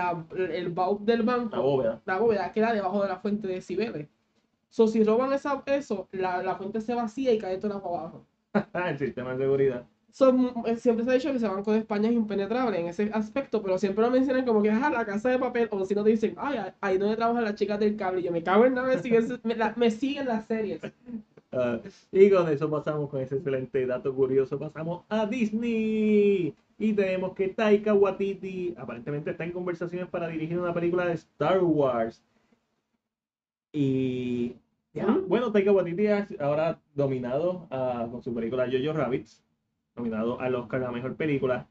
[0.52, 2.02] el, vault del La banco, bóveda.
[2.06, 4.08] la bóveda queda debajo de la fuente de Cibeles.
[4.70, 8.26] So, si roban esa, eso, la, la fuente se vacía y cae para abajo.
[8.74, 9.86] el sistema de seguridad.
[10.12, 10.34] So,
[10.66, 13.62] eh, siempre se ha dicho que ese Banco de España es impenetrable en ese aspecto,
[13.62, 16.10] pero siempre lo mencionan como que es la casa de papel, o si no te
[16.12, 18.20] dicen, ay, ahí- donde trabajan las chicas del cable.
[18.22, 20.82] Y yo me cago en nada, me siguen, me, la- me siguen las series.
[21.54, 21.80] Ah,
[22.14, 26.56] y con eso pasamos, con ese excelente dato curioso, pasamos a Disney.
[26.82, 31.64] Y tenemos que Taika Waititi aparentemente está en conversaciones para dirigir una película de Star
[31.64, 32.26] Wars.
[33.72, 34.56] Y
[34.92, 35.28] ya, ¿Mm?
[35.28, 39.44] bueno, Taika Waititi es ahora dominado con su película Jojo Rabbits,
[39.96, 41.70] nominado al Oscar a la mejor película.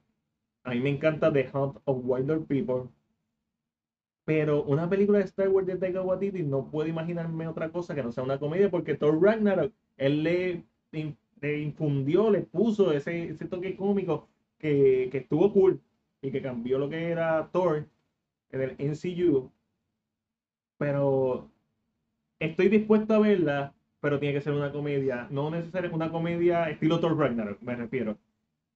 [0.62, 2.88] A mí me encanta The Hunt of Wilder People.
[4.24, 8.04] Pero una película de Star Wars de Taika Waititi no puedo imaginarme otra cosa que
[8.04, 13.46] no sea una comedia porque Thor Ragnarok, él le, le infundió, le puso ese, ese
[13.46, 14.28] toque cómico
[14.60, 15.80] que, que estuvo cool
[16.22, 17.86] y que cambió lo que era Thor
[18.50, 19.50] en el MCU.
[20.78, 21.50] Pero
[22.38, 27.00] estoy dispuesto a verla, pero tiene que ser una comedia, no necesariamente una comedia estilo
[27.00, 28.18] Thor Ragnarok, me refiero.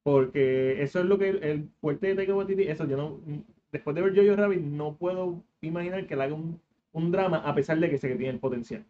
[0.02, 3.20] Porque eso es lo que el, fuerte de Taika Waititi, eso yo no,
[3.72, 6.60] después de ver Jojo Rabbit, no puedo imaginar que él haga un,
[6.92, 8.84] un drama a pesar de que sé que tiene el potencial.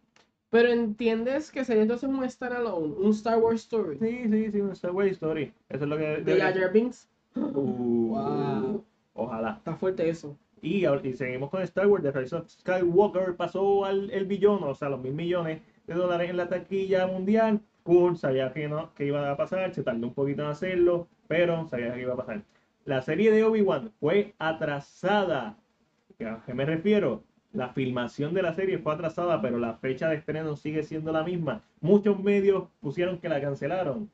[0.55, 3.97] Pero entiendes que sería entonces un standalone, un Star Wars story.
[3.99, 5.51] Sí, sí, sí, un Star Wars Story.
[5.67, 7.09] Eso es lo que De Jar Binks.
[7.35, 8.85] Uh, Wow.
[9.15, 9.55] Ojalá.
[9.57, 10.37] Está fuerte eso.
[10.61, 12.03] Y, y seguimos con Star Wars.
[12.03, 16.29] The Rise of Skywalker pasó al el billón, o sea, los mil millones de dólares
[16.29, 17.59] en la taquilla mundial.
[17.83, 21.67] Cool, sabía que, no, que iba a pasar, se tardó un poquito en hacerlo, pero
[21.67, 22.43] sabía que iba a pasar.
[22.85, 25.57] La serie de Obi-Wan fue atrasada.
[26.25, 27.23] ¿A qué me refiero?
[27.55, 31.23] La filmación de la serie fue atrasada, pero la fecha de estreno sigue siendo la
[31.23, 31.63] misma.
[31.81, 34.09] Muchos medios pusieron que la cancelaron.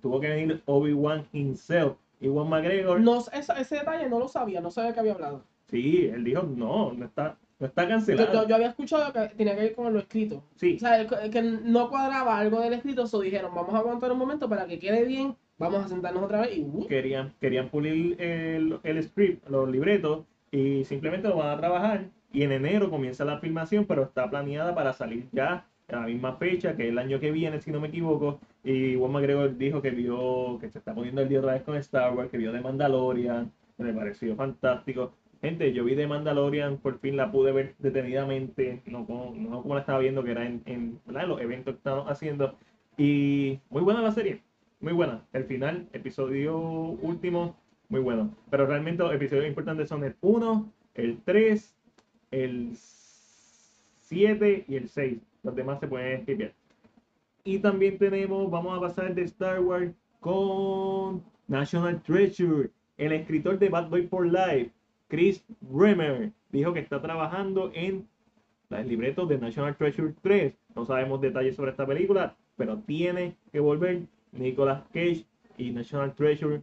[0.00, 3.00] Tuvo que venir Obi-Wan himself y Juan McGregor.
[3.00, 5.44] No, ese, ese detalle no lo sabía, no sabía que había hablado.
[5.70, 8.32] Sí, él dijo, no, no está, no está Yo, cancelado.
[8.42, 10.42] yo, yo había escuchado que tenía que ver con lo escrito.
[10.56, 14.18] Sí, O sea, que no cuadraba algo del escrito, so dijeron, vamos a aguantar un
[14.18, 18.20] momento para que quede bien, vamos a sentarnos otra vez y uh, querían, querían pulir
[18.20, 22.10] el, el script, los libretos, y simplemente lo van a trabajar.
[22.32, 26.36] Y en enero comienza la filmación, pero está planeada para salir ya a la misma
[26.36, 28.40] fecha, que el año que viene, si no me equivoco.
[28.62, 31.76] Y Juan McGregor dijo que vio, que se está poniendo el día otra vez con
[31.76, 35.14] Star Wars, que vio de Mandalorian, que me pareció fantástico.
[35.40, 39.74] Gente, yo vi de Mandalorian, por fin la pude ver detenidamente, no como, no como
[39.74, 42.56] la estaba viendo, que era en, en los eventos que estaban haciendo.
[42.96, 44.42] Y muy buena la serie,
[44.80, 45.24] muy buena.
[45.32, 47.56] El final, episodio último,
[47.88, 48.34] muy bueno.
[48.50, 51.77] Pero realmente los episodios importantes son el 1, el 3,
[52.30, 52.76] el
[54.08, 55.18] 7 y el 6.
[55.42, 56.52] Los demás se pueden escribir.
[57.44, 62.70] Y también tenemos, vamos a pasar de Star Wars con National Treasure.
[62.96, 64.72] El escritor de Bad Boy for Life,
[65.08, 68.06] Chris Bremer, dijo que está trabajando en
[68.70, 70.54] el libreto de National Treasure 3.
[70.74, 75.24] No sabemos detalles sobre esta película, pero tiene que volver Nicolas Cage
[75.56, 76.60] y National Treasure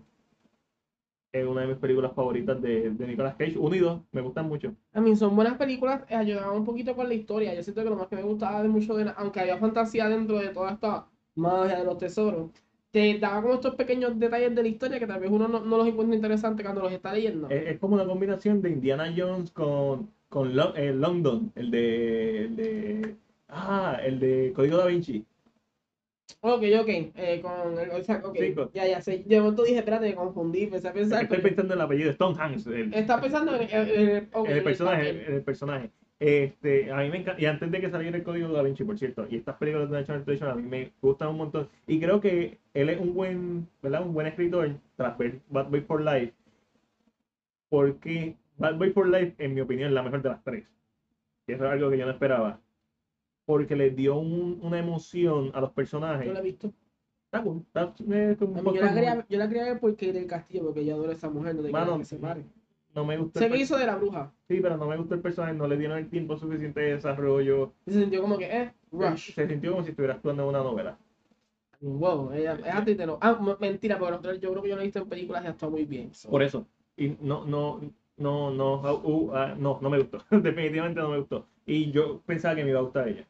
[1.42, 3.58] es una de mis películas favoritas de, de Nicolas Cage.
[3.58, 4.74] Unidos, me gustan mucho.
[4.94, 7.54] A mí son buenas películas, eh, ayudaban un poquito con la historia.
[7.54, 10.40] Yo siento que lo más que me gustaba de mucho, de, aunque había fantasía dentro
[10.40, 12.52] de toda esta magia de los tesoros,
[12.92, 15.78] te daba como estos pequeños detalles de la historia que tal vez uno no, no
[15.78, 17.50] los encuentra interesantes cuando los está leyendo.
[17.50, 22.46] Es, es como una combinación de Indiana Jones con, con Lo- eh, London, el de,
[22.46, 23.16] el de.
[23.50, 25.26] Ah, el de Código Da Vinci.
[26.48, 29.24] Ok, ok, eh, con el, o sea, ok, Sí, con- ya, ya sé.
[29.26, 31.24] De momento dije, espérate, me confundí, a pensar.
[31.24, 32.68] Estoy pensando en el apellido, Stone Hanks.
[32.68, 35.90] El, Está pensando en, en- en- ok, en el personaje, el personaje.
[36.20, 38.98] Este, a mí me encanta, y antes de que saliera el código da Vinci, por
[38.98, 42.22] cierto, y estas películas de National Treasure a mí me gustan un montón, y creo
[42.22, 44.04] que él es un buen, ¿verdad?
[44.06, 46.32] Un buen escritor tras ver Bad Boy for Life,
[47.70, 50.66] porque Bad Boy for Life, en mi opinión, es la mejor de las tres,
[51.48, 52.60] y eso es algo que yo no esperaba,
[53.46, 56.28] porque le dio un- una emoción a los personajes.
[56.28, 56.72] Yo la he visto.
[57.26, 60.86] Está cool, está, eh, como yo la quería, yo la ver porque del castillo, porque
[60.86, 62.46] yo adoro a esa mujer, no te Mano, que se pare.
[62.94, 64.32] no me gusta que per- hizo de la bruja.
[64.48, 67.74] Sí, pero no me gusta el personaje, no le dieron el tiempo suficiente de desarrollo.
[67.86, 69.34] Y se sintió como que, eh, rush.
[69.34, 70.98] Se sintió como si estuviera actuando en una novela.
[71.82, 73.18] Wow, ella actriz de no.
[73.22, 75.86] Ah, mentira, pero yo creo que yo la he visto en películas y actúa muy
[75.86, 76.14] bien.
[76.14, 76.30] so.
[76.30, 76.66] Por eso.
[76.96, 77.82] Y no, no,
[78.18, 80.20] no, no, ah, uh, ah, no, no me gustó.
[80.32, 81.46] Definitivamente no me gustó.
[81.66, 83.28] Y yo pensaba que me iba a gustar ella.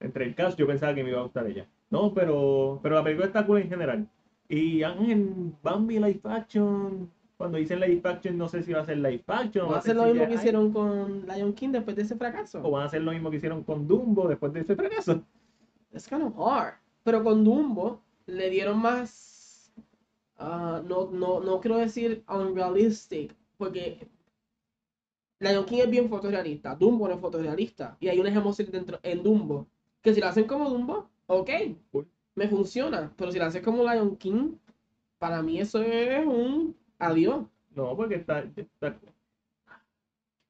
[0.00, 1.66] Entre el cast, yo pensaba que me iba a gustar ella.
[1.90, 4.08] No, pero, pero la película está cool en general.
[4.48, 8.98] Y en Bambi Live Action, cuando dicen Live Action, no sé si va a ser
[8.98, 12.16] Live Action Van a hacer lo mismo que hicieron con Lion King después de ese
[12.16, 12.60] fracaso.
[12.62, 15.22] O van a hacer lo mismo que hicieron con Dumbo después de ese fracaso.
[15.92, 16.74] Es kind of hard.
[17.02, 19.72] Pero con Dumbo le dieron más.
[20.38, 23.34] ah, no, no, no quiero decir unrealistic.
[23.56, 24.06] Porque
[25.40, 26.74] Lion King es bien fotorrealista.
[26.74, 27.96] Dumbo no es fotorrealista.
[28.00, 29.66] Y hay unas emociones dentro en Dumbo.
[30.06, 31.50] Que si lo hacen como Dumbo, ok.
[32.36, 33.12] Me funciona.
[33.16, 34.52] Pero si lo haces como Lion King,
[35.18, 37.44] para mí eso es un adiós.
[37.74, 38.94] No, porque está, está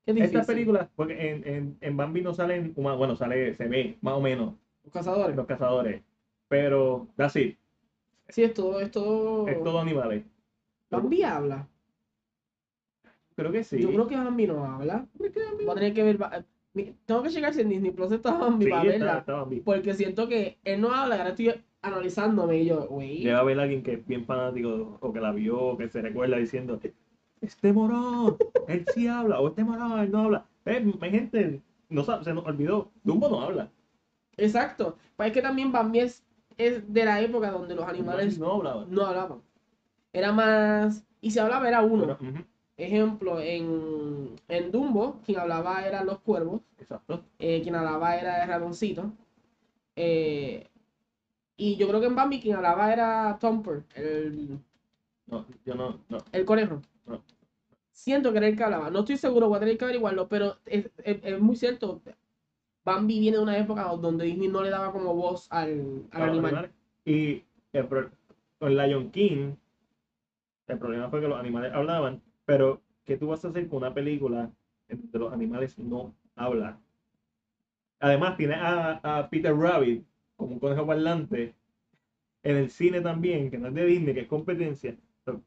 [0.04, 0.40] Qué difícil.
[0.40, 4.12] Esta película, porque en, en, en Bambi no salen humanos, bueno, sale, se ve más
[4.12, 4.52] o menos
[4.84, 5.34] Los cazadores.
[5.34, 6.02] los cazadores,
[6.48, 7.56] pero it,
[8.28, 9.48] Sí, es todo, es todo.
[9.48, 10.22] es todo animales.
[10.90, 11.66] Bambi habla.
[13.34, 13.80] Creo que sí.
[13.80, 15.08] Yo creo que Bambi no habla.
[15.14, 16.18] Voy a tener que ver.
[17.06, 19.18] Tengo que checar si en Disney Plus está Bambi Sí, para verla.
[19.18, 19.60] está Bambi.
[19.60, 23.22] Porque siento que él no habla, ahora estoy analizándome y yo, güey.
[23.24, 26.36] Debe haber alguien que es bien fanático o que la vio o que se recuerda
[26.36, 26.78] diciendo,
[27.40, 28.36] este morón,
[28.68, 30.46] él sí habla, o este morón, él no habla.
[30.64, 33.70] Eh, hay gente, no sabe, se nos olvidó, Dumbo no habla.
[34.36, 34.96] Exacto.
[35.16, 36.24] Pues es que también Bambi es,
[36.58, 38.86] es de la época donde los animales no hablaba.
[38.88, 39.40] no hablaban.
[40.12, 41.06] Era más.
[41.20, 42.18] Y si hablaba era uno.
[42.18, 42.44] Pero,
[42.76, 46.60] Ejemplo, en, en Dumbo, quien hablaba eran los cuervos.
[46.78, 47.24] exacto.
[47.38, 49.12] eh, quien hablaba era el ratoncito.
[49.96, 50.68] eh,
[51.56, 54.58] y yo creo que en Bambi quien hablaba era Thumper, el,
[55.26, 56.18] No, yo no, no.
[56.32, 56.82] el conejo.
[57.06, 57.22] No.
[57.92, 58.90] Siento que era el que hablaba.
[58.90, 62.02] No estoy seguro, voy a tener que averiguarlo, pero es, es- es muy cierto.
[62.84, 66.70] Bambi viene de una época donde Disney no le daba como voz al, al animal.
[67.06, 67.88] Y el
[68.58, 69.54] con Lion King,
[70.68, 73.92] el problema fue que los animales hablaban, pero ¿qué tú vas a hacer con una
[73.92, 74.50] película
[74.88, 76.78] en donde los animales no hablan?
[78.00, 80.02] Además, tiene a, a Peter Rabbit
[80.37, 81.54] como un conejo parlante
[82.42, 84.96] en el cine también, que no es de Disney, que es competencia.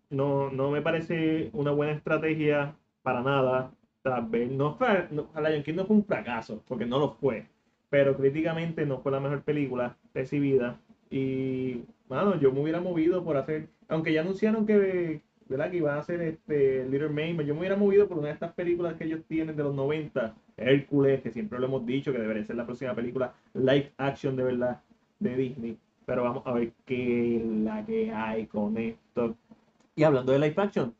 [0.09, 3.71] No, no me parece una buena estrategia para nada.
[4.03, 7.47] Tal vez no fue, no, Lion King no fue un fracaso, porque no lo fue
[7.89, 10.79] pero críticamente no fue la mejor película recibida.
[11.09, 15.69] Y, mano, yo me hubiera movido por hacer, aunque ya anunciaron que, ¿verdad?
[15.71, 17.47] Que iban a hacer este Little Mermaid.
[17.47, 20.35] Yo me hubiera movido por una de estas películas que ellos tienen de los 90,
[20.55, 24.43] Hércules, que siempre lo hemos dicho, que debería ser la próxima película live action de
[24.43, 24.81] verdad
[25.19, 25.77] de Disney.
[26.05, 29.35] Pero vamos a ver qué es la que hay con esto.
[29.95, 30.93] Y hablando de live action,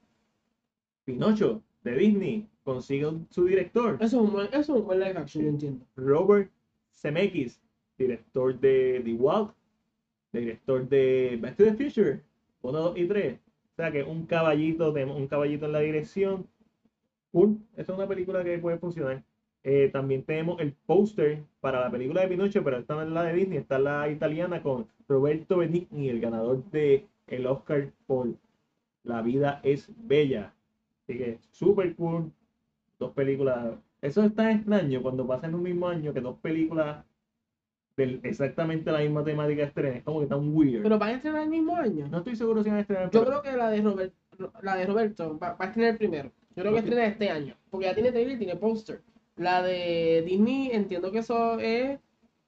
[1.06, 5.00] Pinocho de Disney consigue un- su director, Eso es un buen, eso es un buen
[5.00, 5.86] live action, yo entiendo.
[5.96, 6.52] Robert
[6.92, 7.60] Zemeckis,
[7.98, 9.54] director de The Walk,
[10.32, 12.22] director de Back to the Future,
[12.62, 13.40] 1, 2 y 3.
[13.80, 16.46] O sea que un caballito, tenemos un caballito en la dirección.
[17.32, 19.24] Cool, esa es una película que puede funcionar.
[19.64, 23.24] Eh, también tenemos el póster para la película de Pinocho, pero esta no es la
[23.24, 28.28] de Disney, esta es la italiana con Roberto Benigni, el ganador de el Oscar por
[29.04, 30.54] La vida es bella.
[31.04, 32.34] Así que súper cool.
[33.00, 33.78] Dos películas.
[34.02, 37.06] Eso es tan extraño cuando pasa en un mismo año que dos películas
[38.08, 39.98] de exactamente la misma temática estrenen.
[39.98, 40.84] Es como que tan weird.
[40.84, 42.08] Pero van a estrenar el mismo año.
[42.10, 43.10] no estoy seguro si van a estrenar.
[43.12, 44.14] Yo pero- creo que la de Robert,
[44.62, 46.32] la de Roberto va, va a estrenar primero.
[46.56, 47.56] Yo creo que estrena este año.
[47.70, 49.02] Porque ya tiene trailer y tiene póster.
[49.38, 52.00] La de Disney, entiendo que eso es.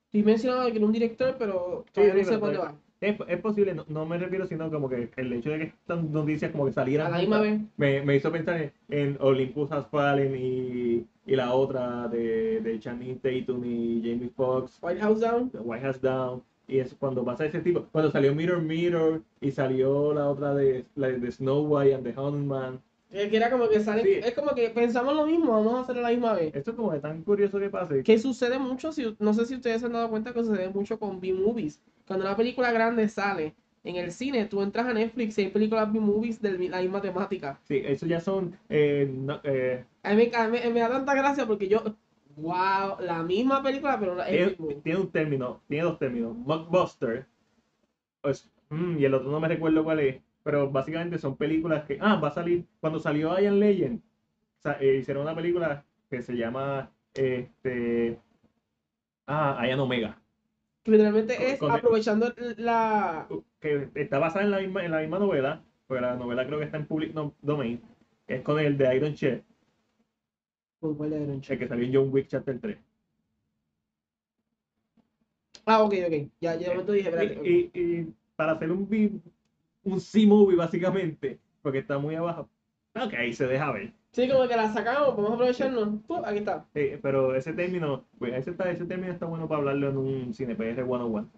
[0.06, 2.76] Estoy mencionando que era un director, pero todavía sí, no sé todavía- va.
[3.02, 6.04] Es, es posible, no, no me refiero, sino como que el hecho de que estas
[6.04, 7.42] noticias como que salieran A la misma
[7.76, 12.80] me, me hizo pensar en, en Olympus Has Fallen y, y la otra de, de
[12.80, 15.50] Channing Tatum y Jamie Foxx, White House Down.
[15.54, 16.44] White House Down.
[16.68, 20.86] Y es cuando pasa ese tipo, cuando salió Mirror Mirror y salió la otra de,
[20.96, 22.82] la de Snow White and the Haunted Man.
[23.10, 24.04] eh, Que era como que sale.
[24.04, 24.10] Sí.
[24.24, 26.56] Es como que pensamos lo mismo, vamos a hacerlo a la misma vez.
[26.56, 28.04] Esto es como de tan curioso que pase.
[28.04, 30.98] Que sucede mucho, si, no sé si ustedes se han dado cuenta que sucede mucho
[31.00, 31.82] con B-Movies.
[32.12, 35.93] Cuando una película grande sale en el cine, tú entras a Netflix y hay películas
[35.93, 37.58] B-Movies de la misma temática.
[37.63, 41.45] Sí, eso ya son eh, no- eh, A mí, a mí- me da tanta gracia
[41.47, 41.82] porque yo,
[42.36, 47.28] wow, la misma película, pero tiene, un término, tiene dos términos, blockbuster,
[48.21, 51.97] pues, mm, y el otro no me recuerdo cuál es, pero básicamente son películas que,
[52.02, 54.02] ah, va a salir, cuando salió I Am Legend,
[54.60, 58.19] sa- eh, hicieron una película que se llama, este,
[59.28, 60.21] ah, I Am Omega,
[60.86, 63.28] literalmente es con- aprovechando la...
[63.60, 66.65] que está basada en la misma, en la misma novela, porque la novela creo que
[66.65, 67.82] está en public domain,
[68.28, 69.44] es con el de Iron Chef,
[70.80, 71.32] ¿Con cuál era?
[71.34, 72.78] el que salió en John Wick Chapter 3.
[75.65, 76.13] Ah, ok, ok.
[76.39, 77.48] Ya, ya de momento dije, espérate.
[77.48, 79.22] Y, y- y para hacer un
[79.84, 82.50] un C-movie básicamente, porque está muy abajo.
[82.96, 83.94] Ok, se deja ver.
[84.12, 86.02] Sí, como que la sacamos, vamos a aprovecharnos.
[86.06, 86.65] Pum, aquí está.
[86.74, 90.34] Sí, pero ese término, pues ese, está, ese término está bueno para hablarlo en un
[90.34, 91.30] CinePR 101.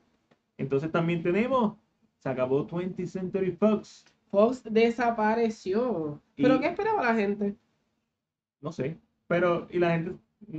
[0.57, 1.77] Entonces también tenemos,
[2.17, 4.05] se acabó 20th Century Fox.
[4.31, 6.19] Fox desapareció.
[6.35, 7.55] ¿Pero qué esperaba la gente?
[8.59, 10.15] No sé, pero y la gente,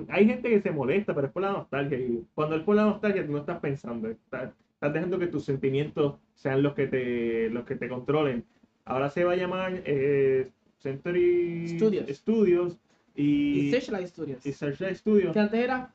[0.09, 1.99] hay gente que se molesta, pero es por la nostalgia.
[1.99, 5.45] Y cuando es por la nostalgia, tú no estás pensando, estás, estás dejando que tus
[5.45, 8.45] sentimientos sean los que te, los que te controlen.
[8.85, 10.51] Ahora se va a llamar eh,
[10.85, 12.09] Century Studios.
[12.11, 12.77] Studios
[13.17, 14.47] Y y, Searchlight Studios.
[14.47, 15.33] y Searchlight Studios.
[15.33, 15.93] Que antes era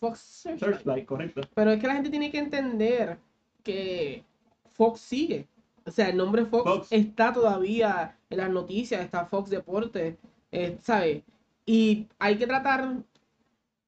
[0.00, 0.74] Fox Searchlight.
[0.74, 1.40] Searchlight, correcto.
[1.54, 3.18] Pero es que la gente tiene que entender
[3.62, 4.24] que
[4.72, 5.46] Fox sigue.
[5.86, 6.86] O sea, el nombre Fox, Fox.
[6.90, 10.16] está todavía en las noticias, está Fox Deportes,
[10.50, 11.22] eh, ¿sabes?
[11.66, 13.02] Y hay que tratar,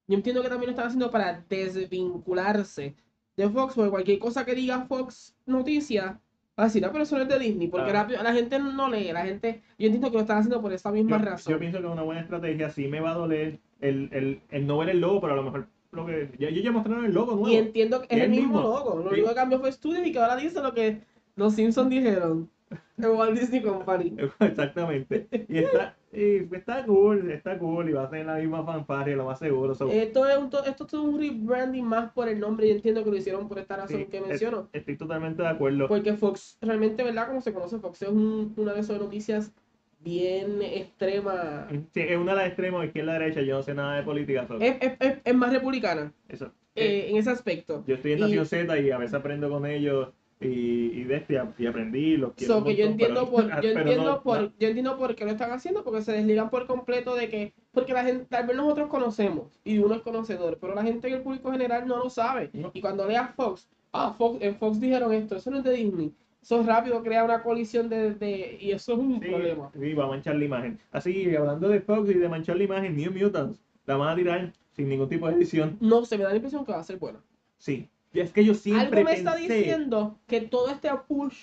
[0.06, 2.94] yo entiendo que también lo están haciendo para desvincularse
[3.37, 6.16] de Fox, porque cualquier cosa que diga Fox Noticias,
[6.59, 8.07] va a decir, pero eso no es de Disney, porque Ah.
[8.23, 11.19] la gente no lee, la gente, yo entiendo que lo están haciendo por esa misma
[11.19, 11.53] Yo, razón.
[11.53, 12.71] yo pienso que es una buena estrategia.
[12.71, 15.42] Sí me va a doler el, el, el no ver el logo, pero a lo
[15.42, 17.49] mejor lo que, ya, ellos ya mostraron el logo nuevo.
[17.49, 19.01] Y entiendo que es el mismo logo.
[19.03, 21.01] Lo único que cambió fue Studios y que ahora dice lo que
[21.37, 22.51] los Simpsons dijeron.
[22.99, 24.14] El Walt Disney Company.
[24.40, 25.29] Exactamente.
[25.49, 29.26] Y está, y está cool, está cool y va a ser la misma fanfarria, lo
[29.26, 29.74] más seguro.
[29.74, 33.05] so- Esto es un, to- esto es un rebranding más por el nombre y entiendo
[33.05, 34.68] que lo hicieron por esta razón sí, que es- menciono.
[34.72, 35.88] Estoy totalmente de acuerdo.
[35.88, 37.29] Porque Fox, realmente, ¿verdad?
[37.29, 39.52] Como se conoce, Fox es un- una de esas noticias
[40.00, 41.66] bien extrema.
[41.92, 44.46] Sí, es una de las extremos, izquierda derecha, yo no sé nada de política.
[44.46, 46.52] so- Es, es- es- más republicana eso.
[46.74, 47.85] eh, en ese aspecto.
[47.87, 50.09] Yo estoy en y- Nación Z y a veces aprendo con ellos
[50.40, 53.71] y, y de este y aprendí, los quiero So, que yo entiendo pero- por, yo
[53.71, 54.52] entiendo no- por, no.
[54.58, 57.92] yo entiendo por qué lo están haciendo, porque se desligan por completo de que, porque
[57.94, 61.23] la gente, tal vez nosotros conocemos, y uno es conocedor, pero la gente en el
[61.23, 62.50] público general no lo sabe.
[62.52, 62.71] No.
[62.75, 66.13] Y cuando leas Fox, ah, Fox, en Fox dijeron esto, eso no es de Disney.
[66.42, 69.71] Eso rápido crea una colisión de, de- y eso es un Sí, problema.
[69.73, 70.79] sí, va a manchar la imagen.
[70.92, 74.52] Así, hablando de Fox y de manchar la imagen, New Mutants la van a tirar
[74.73, 75.77] sin ningún tipo de edición.
[75.81, 77.19] No sé, me da la impresión que va a ser bueno.
[77.58, 77.88] Sí.
[78.23, 81.37] Es que yo siempre Algo me está diciendo que todo este push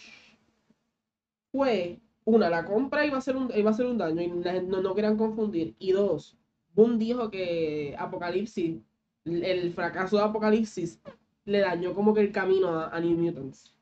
[1.51, 4.82] fue, una, la compra iba a ser un, iba a ser un daño y no,
[4.82, 5.76] no querían confundir.
[5.80, 6.38] Y dos,
[6.74, 8.78] Boom dijo que Apocalipsis,
[9.26, 11.01] el fracaso de Apocalipsis,
[11.45, 13.76] le dañó como que el camino a, a New Mutants.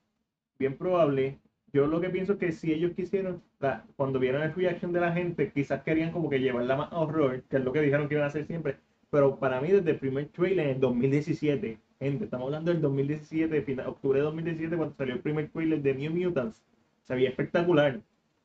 [0.59, 1.39] bien probable.
[1.73, 4.99] Yo lo que pienso es que si ellos quisieron, la- cuando vieron el reaction de
[4.99, 8.09] la gente, quizás querían como que llevarla más a horror, que es lo que dijeron
[8.09, 8.77] que iban a hacer siempre.
[9.09, 13.87] Pero para mí, desde el primer trailer en el 2017, estamos hablando del 2017, final,
[13.87, 16.63] octubre de 2017, cuando salió el primer trailer de New Mutants,
[17.03, 18.01] se veía espectacular.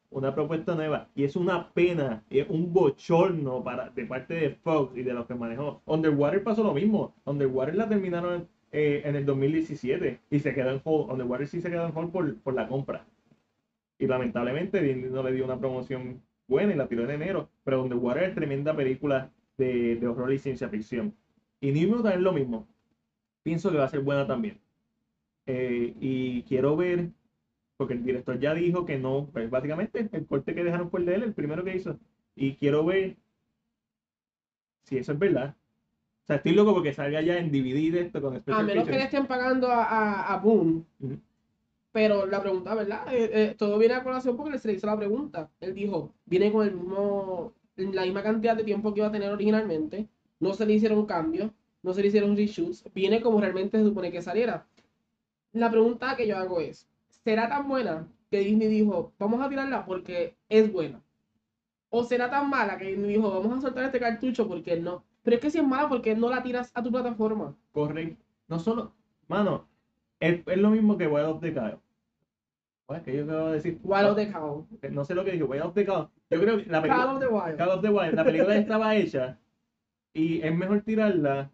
[0.08, 1.08] Una propuesta nueva.
[1.16, 5.26] Y es una pena, es un bochorno para, de parte de Fox y de los
[5.26, 5.82] que manejó.
[5.84, 7.12] Underwater pasó lo mismo.
[7.24, 11.10] Underwater la terminaron eh, en el 2017 y se quedó en hold.
[11.10, 13.04] Underwater sí se quedó en hold por, la compra.
[13.98, 17.48] Y lamentablemente Disney no le dio una promoción buena y la tiró en enero.
[17.64, 21.14] Pero Underwater es tremenda película de, de horror y ciencia ficción.
[21.60, 22.68] Y New Mutant es lo mismo.
[23.46, 24.60] Pienso que va a ser buena también.
[25.46, 27.12] Eh, y quiero ver,
[27.76, 31.14] porque el director ya dijo que no, pues básicamente el corte que dejaron el de
[31.14, 31.96] él, el primero que hizo.
[32.34, 33.14] Y quiero ver
[34.82, 35.54] si eso es verdad.
[36.24, 39.04] O sea, estoy loco porque salga ya en DVD esto con A menos que le
[39.04, 40.84] estén pagando a, a, a Boom.
[41.92, 43.14] Pero la pregunta, ¿verdad?
[43.14, 45.52] Eh, eh, todo viene a colación porque se le hizo la pregunta.
[45.60, 49.30] Él dijo, viene con el mismo, la misma cantidad de tiempo que iba a tener
[49.30, 50.08] originalmente.
[50.40, 51.52] No se le hicieron cambios,
[51.86, 52.84] no se le hicieron reshoots.
[52.92, 54.66] Viene como realmente se supone que saliera.
[55.52, 59.86] La pregunta que yo hago es, ¿será tan buena que Disney dijo, vamos a tirarla
[59.86, 61.00] porque es buena?
[61.88, 65.04] ¿O será tan mala que Disney dijo, vamos a soltar este cartucho porque no?
[65.22, 67.56] Pero es que si es mala, porque no la tiras a tu plataforma?
[67.70, 68.20] Correcto.
[68.48, 68.92] No solo,
[69.28, 69.68] mano,
[70.18, 71.80] es, es lo mismo que Wild of the Cow.
[72.88, 73.80] Bueno, que yo acabo de decir.
[73.84, 74.66] Wild of the Cow.
[74.90, 76.10] No sé lo que dijo, Wild of the Cow.
[76.30, 77.06] Yo creo que la película.
[77.06, 77.56] Call of the Wild.
[77.56, 79.38] Call of the Wild, la película estaba hecha
[80.12, 81.52] y es mejor tirarla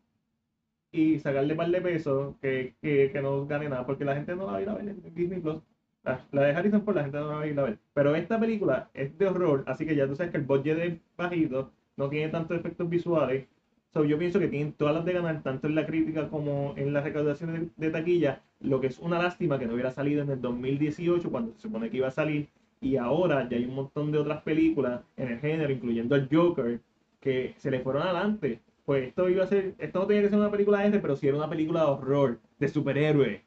[0.92, 4.46] y sacarle par de pesos que, que, que no gane nada porque la gente no
[4.46, 5.62] la va a ir a ver en Disney Plus.
[6.04, 7.78] La, la de Harrison Ford la gente no la va a ir a ver.
[7.94, 10.98] Pero esta película es de horror, así que ya tú sabes que el budget es
[11.16, 13.46] bajito, no tiene tantos efectos visuales.
[13.92, 16.92] So, yo pienso que tienen todas las de ganar, tanto en la crítica como en
[16.92, 20.30] la recaudación de, de taquilla, lo que es una lástima que no hubiera salido en
[20.30, 22.48] el 2018 cuando se supone que iba a salir
[22.80, 26.80] y ahora ya hay un montón de otras películas en el género, incluyendo el Joker,
[27.20, 28.60] que se le fueron adelante.
[28.84, 31.28] Pues esto iba a ser, esto no tenía que ser una película R, pero sí
[31.28, 33.42] era una película de horror, de superhéroe.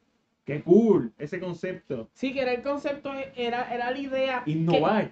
[0.46, 1.12] ¡Qué cool!
[1.18, 2.10] Ese concepto.
[2.14, 4.44] Sí, que era el concepto, era, era la idea.
[4.46, 5.12] que- Innovar.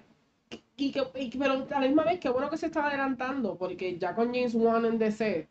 [0.76, 3.98] y que, y pero a la misma vez, que bueno que se está adelantando, porque
[3.98, 5.48] ya con James Wan en DC,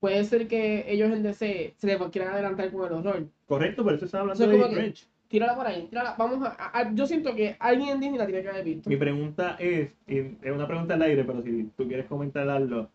[0.00, 3.26] puede ser que ellos en DC se les quieran adelantar con el horror.
[3.46, 5.06] Correcto, por eso estaba hablando de French.
[5.28, 6.16] Tírala por ahí, tírala.
[6.18, 8.90] Vamos a, Yo siento que alguien en Disney la tiene que haber visto.
[8.90, 12.90] Mi pregunta es, es una pregunta al aire, pero si tú quieres comentarlo,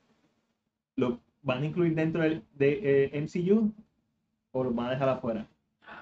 [0.95, 3.71] ¿lo van a incluir dentro del de, eh, MCU
[4.51, 5.47] o lo van a dejar afuera?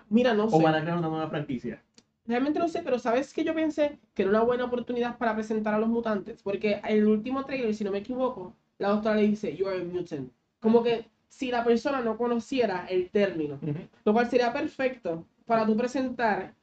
[0.09, 0.63] Mira, no ¿O sé.
[0.63, 1.81] van a crear una nueva franquicia?
[2.25, 3.99] Realmente no sé, pero ¿sabes que yo pensé?
[4.13, 6.41] Que era una buena oportunidad para presentar a los mutantes.
[6.41, 9.81] Porque en el último trailer, si no me equivoco, la doctora le dice, You are
[9.81, 10.31] a mutant.
[10.61, 13.59] Como que si la persona no conociera el término.
[14.05, 16.53] Lo cual sería perfecto para tú presentar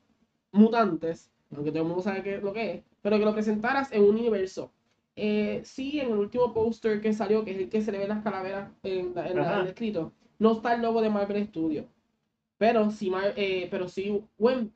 [0.53, 4.03] mutantes, aunque todo el mundo sabe qué, lo que es, pero que lo presentaras en
[4.03, 4.73] un universo.
[5.23, 8.09] Eh, sí, en el último póster que salió, que es el que se le ve
[8.09, 9.55] las calaveras en, la- en la- Ajá.
[9.57, 11.85] en el escrito, no está el logo de Marvel Studios.
[12.57, 14.71] Pero sí, Mar- eh, pero sí Web,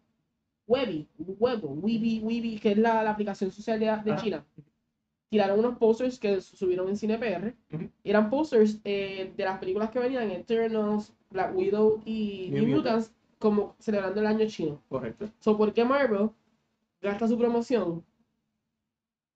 [0.66, 4.16] Webby, Webo, Weeby, Weeby, que es la, la aplicación social de.
[4.16, 4.45] China.
[5.30, 7.55] Tiraron unos posters que subieron en Cine PR.
[7.72, 7.88] Ujú.
[8.05, 13.09] Eran posters eh, de las películas que venían, Eternals, Black Widow y New New, Mutants.
[13.09, 14.80] Mutants, como celebrando el año chino.
[14.88, 15.28] Correcto.
[15.40, 16.30] So, ¿por qué Marvel
[17.03, 18.05] gasta su promoción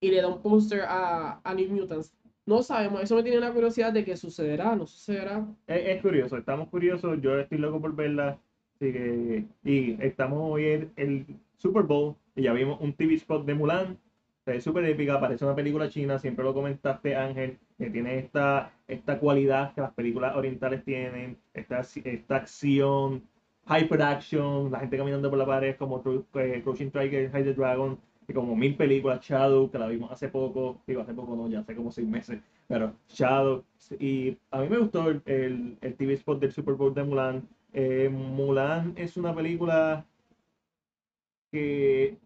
[0.01, 2.15] y le da un póster a, a New Mutants?
[2.47, 5.47] No sabemos, eso me tiene una curiosidad de qué sucederá, no sucederá.
[5.67, 8.39] Es, es curioso, estamos curiosos, yo estoy loco por verla.
[8.75, 11.27] Así que, y estamos hoy en el
[11.57, 13.99] Super Bowl y ya vimos un TV spot de Mulan.
[14.47, 19.19] Ve súper épica, parece una película china, siempre lo comentaste Ángel, que tiene esta, esta
[19.19, 23.25] cualidad que las películas orientales tienen, esta, esta acción,
[23.69, 26.03] hyper action, la gente caminando por la pared como
[26.35, 27.99] eh, Crouching Tiger, Hide the Dragon,
[28.29, 31.61] y como mil películas, Shadow, que la vimos hace poco, digo hace poco no, ya
[31.61, 33.65] hace como seis meses, pero Shadow,
[33.99, 37.49] y a mí me gustó el, el, el TV spot del Super Bowl de Mulan.
[37.73, 40.07] Eh, Mulan es una película
[41.51, 42.19] que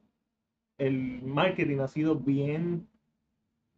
[0.78, 2.88] el marketing ha sido bien,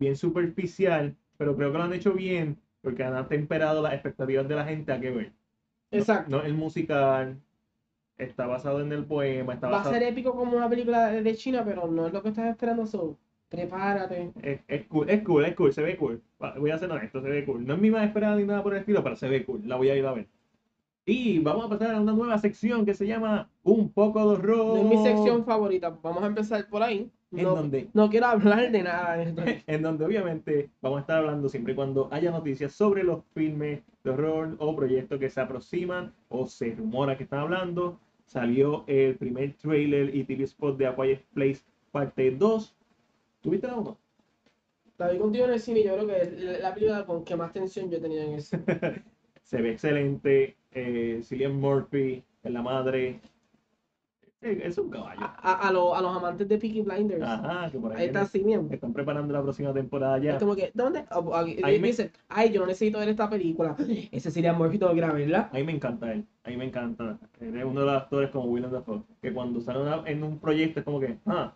[0.00, 4.56] bien superficial, pero creo que lo han hecho bien porque han temperado las expectativas de
[4.56, 5.32] la gente a que ver.
[5.92, 6.30] No- Exacto.
[6.30, 7.43] No, el musical
[8.18, 11.62] está basado en el poema, está Va a ser épico como una película de, China,
[11.64, 13.16] pero no es lo que estás esperando, so,
[13.48, 14.32] prepárate.
[14.42, 16.22] es, es cool, es cool, es cool, se ve cool.
[16.58, 17.66] Voy a ser honesto, se ve cool.
[17.66, 19.62] No es mi más esperada ni nada por el estilo, pero se ve cool.
[19.66, 20.28] La voy a ir a ver.
[21.06, 24.78] Y vamos a pasar a una nueva sección que se llama Un poco de horror.
[24.78, 27.10] Es mi sección favorita, vamos a empezar por ahí.
[27.30, 29.22] ¿En No, no quiero hablar de nada
[29.66, 33.80] en donde obviamente vamos a estar hablando siempre y cuando haya noticias sobre los filmes
[34.04, 37.98] de horror o proyectos que se aproximan o se rumora que están hablando.
[38.26, 41.60] Salió el primer trailer y TV spot de A Quiet Place
[41.92, 42.74] parte 2
[43.40, 43.98] ¿Tuviste la 1?
[44.98, 47.36] La vi contigo en el cine yo creo que es la- la película con que
[47.36, 48.56] más tensión yo he tenido en eso.
[49.42, 50.56] Se ve excelente.
[50.72, 53.20] Eh, Cillian Murphy es la madre.
[54.44, 55.20] Es un caballo.
[55.22, 57.22] A, a- a los, a los amantes de Peaky Blinders.
[57.22, 58.68] Ajá, que por ahí Ahí está viene- Simeon.
[58.70, 60.32] están preparando la próxima temporada ya.
[60.34, 61.04] Es como que, ¿dónde?
[61.12, 63.74] O- y Ahí me- dicen, ay, yo no necesito ver esta película.
[64.12, 67.18] Ese sería Murphy, tengo que ir a mí me encanta él, a mí me encanta.
[67.40, 70.38] Él es uno de los actores como Willem Dafoe, que cuando sale una- en un
[70.38, 71.54] proyecto es como que, ah,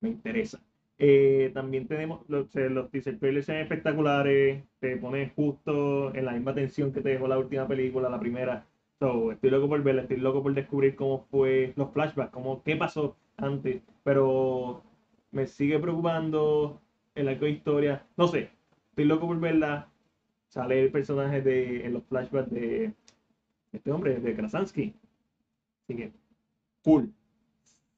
[0.00, 0.60] me interesa.
[0.98, 6.52] Eh, también tenemos los, los teaser trailers son espectaculares, te ponen justo en la misma
[6.54, 8.64] tensión que te dejó la última película, la primera.
[9.00, 12.76] So, estoy loco por verla, estoy loco por descubrir cómo fue los flashbacks, cómo, qué
[12.76, 14.82] pasó antes, pero
[15.30, 16.80] me sigue preocupando
[17.14, 18.06] el arco de historia.
[18.16, 18.50] No sé,
[18.90, 19.88] estoy loco por verla.
[20.48, 22.92] Sale el personaje de en los flashbacks de
[23.72, 24.94] este hombre, de Krasansky.
[25.84, 26.12] Así que,
[26.82, 27.12] cool.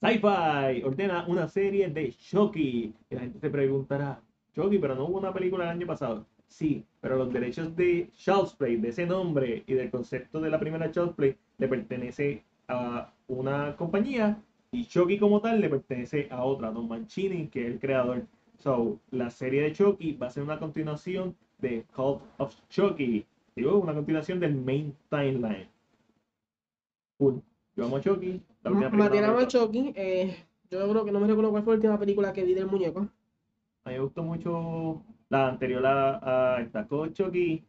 [0.00, 2.94] Sci-Fi ordena una serie de Chucky.
[3.08, 4.20] Y la gente se preguntará,
[4.54, 6.26] Chucky, pero no hubo una película el año pasado.
[6.50, 10.58] Sí, pero los derechos de Child's Play, de ese nombre y del concepto de la
[10.58, 14.42] primera Child's Play, le pertenece a una compañía
[14.72, 18.26] y Chucky como tal le pertenece a otra, Don Mancini, que es el creador.
[18.58, 23.24] So, la serie de Chucky va a ser una continuación de Cult of Chucky.
[23.54, 25.68] Digo, una continuación del main timeline.
[27.16, 27.42] Cool.
[27.76, 28.42] Yo amo a Chucky.
[28.64, 29.48] La Matías.
[29.48, 30.36] Chucky, eh,
[30.68, 33.08] yo creo que no me recuerdo cuál fue la última película que vi del muñeco.
[33.84, 36.86] A mí me gustó mucho la anterior a, a esta.
[36.86, 37.64] Chucky.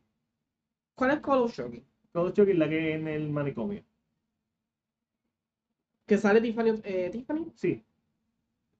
[0.96, 3.84] ¿Cuál es of Chucky es la que es en el manicomio.
[6.06, 7.82] Que sale Tiffany, eh, Tiffany, Sí,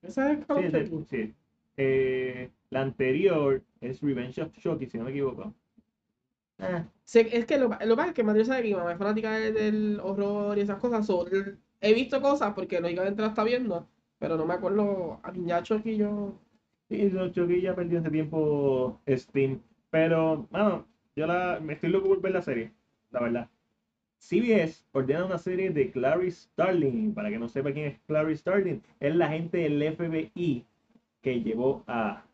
[0.02, 1.34] ¿esa es Call sí, of sí.
[1.76, 5.54] Eh, la anterior es Revenge of Chucky, si no me equivoco.
[6.58, 8.98] Ah, Sé- es que lo, que pasa es que Matías sabe que mi mamá es
[8.98, 11.06] fanática de- del horror y esas cosas.
[11.06, 11.24] so,
[11.80, 15.20] he visto cosas porque lógicamente la está viendo, pero no me acuerdo.
[15.22, 16.38] A ya Chucky yo.
[16.92, 19.62] Sí, no, Chucky ya perdió hace tiempo Steam.
[19.88, 20.86] Pero, mano,
[21.16, 22.70] yo la, me estoy loco por ver la serie,
[23.10, 23.48] la verdad.
[24.18, 27.14] CBS ordena una serie de Clarice Starling.
[27.14, 30.66] Para que no sepa quién es Clarice Starling, es la agente del FBI
[31.22, 32.26] que llevó a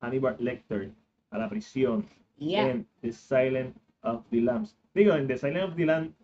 [0.00, 0.90] Hannibal Lecter
[1.30, 2.04] a la prisión
[2.40, 4.76] en The Silent of the Lambs.
[4.92, 6.16] Digo, en The Silent of the Lambs,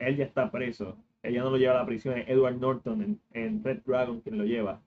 [0.00, 0.96] él ya está preso.
[1.22, 4.38] Ella no lo lleva a la prisión, es Edward Norton en, en Red Dragon quien
[4.38, 4.82] lo lleva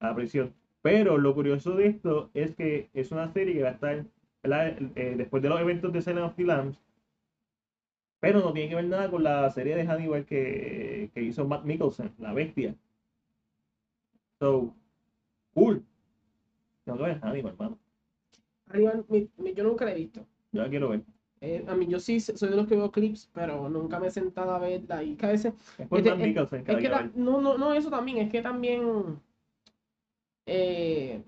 [0.00, 0.52] a la prisión.
[0.90, 4.06] Pero lo curioso de esto es que es una serie que va a estar.
[4.44, 6.78] Eh, después de los eventos de Silent of the Lambs,
[8.20, 11.64] pero no tiene que ver nada con la serie de Hannibal que, que hizo Matt
[11.64, 12.74] Mikkelsen, La Bestia.
[14.40, 14.74] So,
[15.52, 15.84] cool.
[16.84, 17.78] Tengo que ver Hannibal, hermano.
[18.68, 20.24] Hannibal, mi- mi- yo nunca la he visto.
[20.52, 21.02] Yo la quiero ver.
[21.42, 24.10] Eh, a mí yo sí soy de los que veo clips, pero nunca me he
[24.10, 25.02] sentado a verla.
[25.02, 25.52] Y que a veces.
[25.76, 27.16] Es por Este, Matt es- Mikkelsen que Es la que ver.
[27.16, 29.18] no, no, no, eso también, es que también
[30.48, 31.22] eh,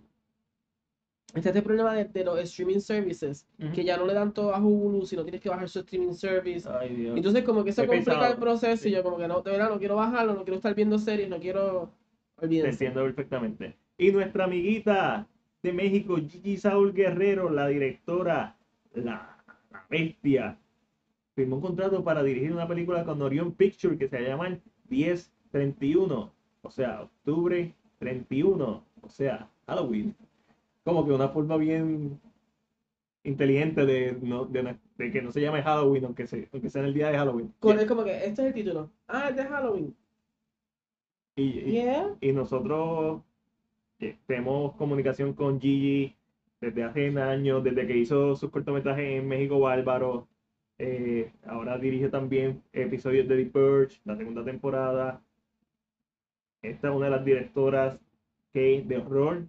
[1.35, 4.59] está este problema de, de los streaming services, que ya no le dan todo a
[4.61, 6.69] Hulu, sino tienes que bajar su streaming service.
[6.69, 7.17] Ay, Dios.
[7.17, 9.69] Entonces como que eso Es complica el proceso y yo como que no, de verdad
[9.71, 11.93] no quiero bajarlo, no quiero estar viendo series, no quiero...
[12.39, 12.71] Te Olvídense.
[12.87, 13.77] entiendo perfectamente.
[13.99, 15.29] Y nuestra amiguita
[15.63, 18.57] de México, Gigi Saúl Guerrero, la directora,
[18.95, 19.37] la,
[19.71, 20.59] la bestia,
[21.35, 24.59] firmó un contrato para dirigir una película con Orion Picture que se llama
[24.89, 30.15] 1031, o sea, octubre 31, o sea, Halloween.
[30.85, 32.19] Como que una forma bien
[33.23, 34.77] inteligente de, no- de,
[35.13, 37.53] que no se llame Halloween, aunque, se, aunque sea en el día de Halloween.
[37.61, 38.91] Con- Es como que este es el título.
[39.09, 39.95] Ah, es de Halloween.
[41.37, 42.17] Y, y- Yeah.
[42.21, 43.23] y nosotros
[44.27, 46.17] tenemos comunicación con Gigi
[46.61, 50.27] desde hace años, desde que hizo sus cortometrajes en México Bárbaro.
[50.79, 55.23] Eh, ahora dirige también episodios de The Purge, la segunda temporada.
[56.63, 57.99] Esta es una de las directoras
[58.53, 59.47] que de horror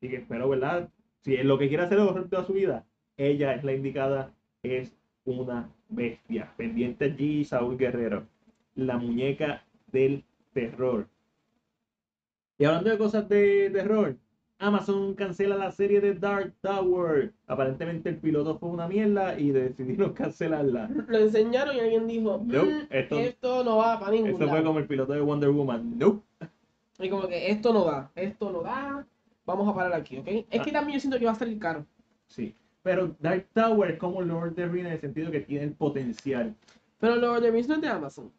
[0.00, 0.88] y que espero, ¿verdad?
[1.22, 4.32] Si es lo que quiere hacer es horror toda su vida, ella es la indicada,
[4.62, 6.52] es una bestia.
[6.56, 8.26] Pendiente allí, Saúl Guerrero,
[8.74, 11.06] la muñeca del terror.
[12.58, 14.16] Y hablando de cosas de terror,
[14.58, 17.32] Amazon cancela la serie de Dark Tower.
[17.46, 20.88] Aparentemente el piloto fue una mierda y decidieron cancelarla.
[21.08, 24.64] Lo enseñaron y alguien dijo, Nope, "Mm, esto- esto, no va para ningún fue lado".
[24.64, 25.98] como el piloto de Wonder Woman.
[25.98, 26.22] Nope.
[27.00, 29.06] Y como que esto no da, esto no da,
[29.46, 30.26] vamos a parar aquí, ¿ok?
[30.50, 30.62] Es Ah.
[30.64, 31.86] que también yo siento que va a salir caro.
[32.26, 32.54] Sí.
[32.82, 35.72] Pero Dark Tower es como Lord of the Rings en el sentido que tiene el
[35.72, 36.54] potencial.
[36.98, 38.32] Pero Lord of the Rings no es de Amazon.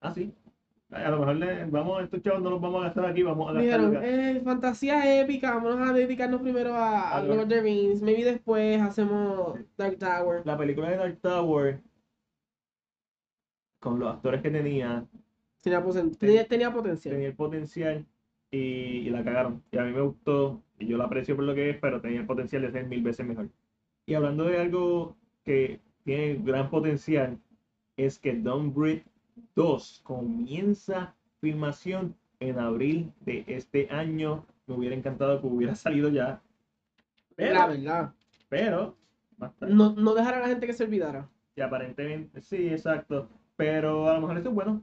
[0.00, 0.32] Ah, sí.
[0.90, 3.52] A lo mejor le, vamos, estos chavos no los vamos a gastar aquí, vamos a
[3.52, 8.00] gastarlos Dijeron, eh, fantasía épica, vamos a dedicarnos primero a, a Lord- of the Rings,
[8.00, 10.42] maybe después hacemos Dark Tower.
[10.46, 11.82] La película de Dark Tower,
[13.80, 15.04] con los actores que tenía,
[15.60, 15.82] Tenía,
[16.18, 17.14] tenía, tenía potencial.
[17.14, 18.06] tenía el potencial,
[18.50, 19.62] y, y la cagaron.
[19.70, 22.20] Y a mí me gustó, y yo la aprecio por lo que es, pero tenía
[22.20, 23.48] el potencial de ser mil veces mejor.
[24.06, 27.38] Y hablando de algo que tiene gran potencial,
[27.96, 29.04] es que Don't Breathe
[29.54, 34.46] 2 comienza filmación en abril de este año.
[34.66, 36.40] Me hubiera encantado que hubiera salido ya.
[37.36, 38.14] Pero, La verdad.
[38.48, 38.96] pero.
[39.60, 41.28] No, no dejar a la gente que se olvidara.
[41.54, 43.28] Y aparentemente, sí, exacto.
[43.56, 44.82] Pero a lo mejor esto es bueno.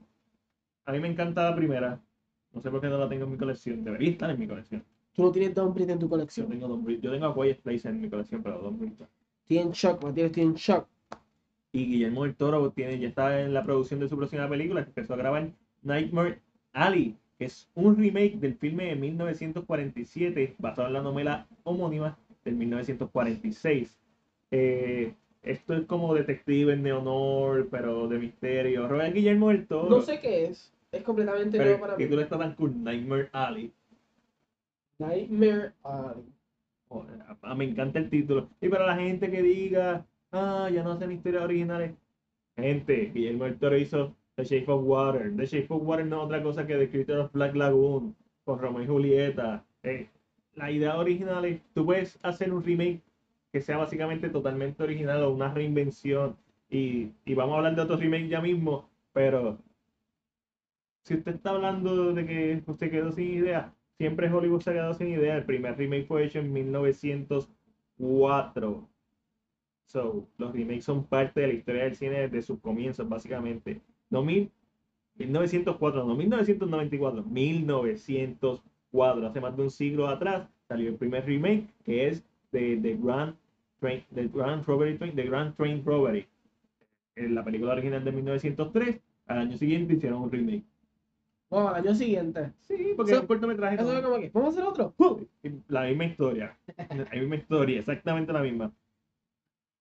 [0.85, 1.99] A mí me encanta la primera.
[2.53, 3.83] No sé por qué no la tengo en mi colección.
[3.83, 4.83] Debería estar en mi colección.
[5.13, 6.47] Tú no tienes Don't Breathe en tu Yo colección.
[6.49, 9.07] tengo, Don't Breathe- yo tengo a Quiet Place en mi colección, pero Breathe no.
[9.47, 10.87] Tienen shock, Matías, tienen shock.
[11.71, 14.89] Y Guillermo del Toro tiene, ya está en la producción de su próxima película, que
[14.89, 15.49] empezó a grabar
[15.83, 16.39] Nightmare
[16.73, 22.55] Alley, que es un remake del filme de 1947, basado en la novela homónima del
[22.55, 23.97] 1946.
[24.51, 25.13] Eh,
[25.43, 28.87] esto es como detective de honor, pero de misterio.
[28.87, 29.89] Robert Guillermo del Toro.
[29.89, 30.71] No sé qué es.
[30.95, 32.03] Es completamente pero nuevo para el mí.
[32.05, 33.73] título está tan cool, Nightmare Alley.
[34.99, 36.25] Nightmare Alley.
[37.41, 38.49] A- me encanta el título.
[38.61, 41.91] Y para la gente que diga, ah, ya no hacen historias originales.
[42.55, 45.35] Gente, Guillermo del Toro hizo The Shape of Water.
[45.35, 48.15] The Shape of Water no es otra cosa que The Creator of Black Lagoon,
[48.45, 49.65] con Romeo y Julieta.
[49.83, 50.07] Eh,
[50.53, 53.01] la idea original es, tú puedes hacer un remake
[53.51, 56.37] que sea básicamente totalmente original o una reinvención.
[56.69, 59.57] Y, y vamos a hablar de otro remake ya mismo, pero
[61.05, 64.93] si usted está hablando de que usted quedó sin idea, siempre Hollywood se ha quedado
[64.95, 65.37] sin idea.
[65.37, 68.89] El primer remake fue hecho en 1904.
[69.85, 73.81] So, los remakes son parte de la historia del cine desde sus comienzos, básicamente.
[74.09, 74.51] No mil-
[75.15, 79.27] 1904, no 1994, 1904.
[79.27, 83.35] Hace más de un siglo atrás salió el primer remake, que es de The Grand
[83.79, 86.27] Train, The Grand Robbery Train, The Grand Train Robbery.
[87.15, 90.63] La película original de 1903, al año siguiente hicieron un remake.
[91.49, 92.53] Wow, al año siguiente.
[92.61, 93.75] Sí, porque So, es un cortometraje.
[93.75, 94.93] Eso como que, vamos a hacer otro.
[95.67, 96.57] La misma historia.
[96.77, 98.73] La misma historia, exactamente la misma.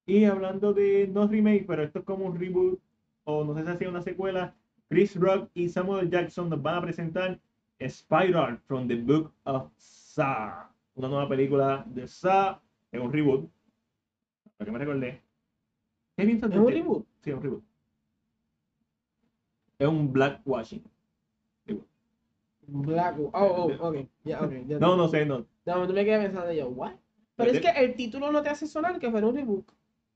[0.06, 2.78] Y hablando de no remake, pero esto es como un reboot,
[3.24, 4.54] o no sé si hacía una secuela,
[4.88, 7.40] Chris Rock y Samuel Jackson nos van a presentar
[7.80, 10.68] Spiral from the Book of Saw.
[10.96, 12.60] Una nueva película de Saw,
[12.92, 13.50] es un reboot.
[14.58, 15.22] Para que me recordé.
[16.16, 16.80] ¿Qué piensas de Es un este?
[16.80, 17.06] reboot.
[17.22, 17.64] Sí, es un reboot.
[19.78, 20.84] Es un blackwashing.
[22.66, 23.16] Black.
[23.18, 23.96] Oh, oh, ok.
[24.24, 24.52] Ya, ok.
[24.66, 25.46] ya- No, no sé, no.
[25.66, 26.92] No, tú me quedé pensando yo, ¿what?
[27.36, 29.66] Pero es que el título no te hace sonar que fuera un reboot.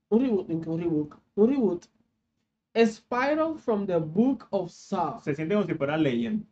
[0.09, 1.85] Un reboot, un reboot, un reboot.
[2.75, 5.19] Spiral from the Book of Saw.
[5.21, 6.45] Se siente como si fuera Legend.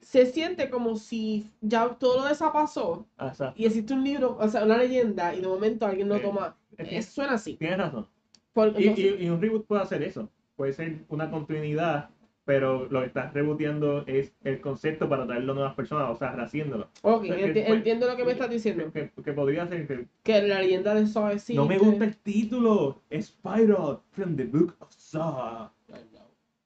[0.00, 3.54] Se siente como si ya todo lo de esa pasó exacto.
[3.56, 6.22] y existe un libro, o sea, una leyenda y de momento alguien lo Sí.
[6.22, 6.56] toma.
[6.76, 7.54] Eh, suena así.
[7.56, 8.06] Tienes razón.
[8.52, 10.28] Por- Y, no y- y un reboot puede hacer eso.
[10.56, 12.10] Puede ser una continuidad,
[12.44, 16.32] pero lo que estás rebooteando es el concepto para traerlo a nuevas personas, o sea,
[16.32, 16.88] rehaciéndolo.
[17.02, 18.90] Ok, que enti- fue- entiendo lo que me estás diciendo.
[18.92, 21.54] Que, que podría ser que Que la leyenda de Saw existe.
[21.54, 23.00] no me gusta el título.
[23.20, 25.70] Spiral from the Book of Saw.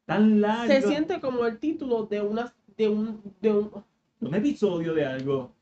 [0.06, 0.72] Tan largo.
[0.72, 3.70] Se siente como el título de una de un de un
[4.20, 5.52] Un episodio de algo.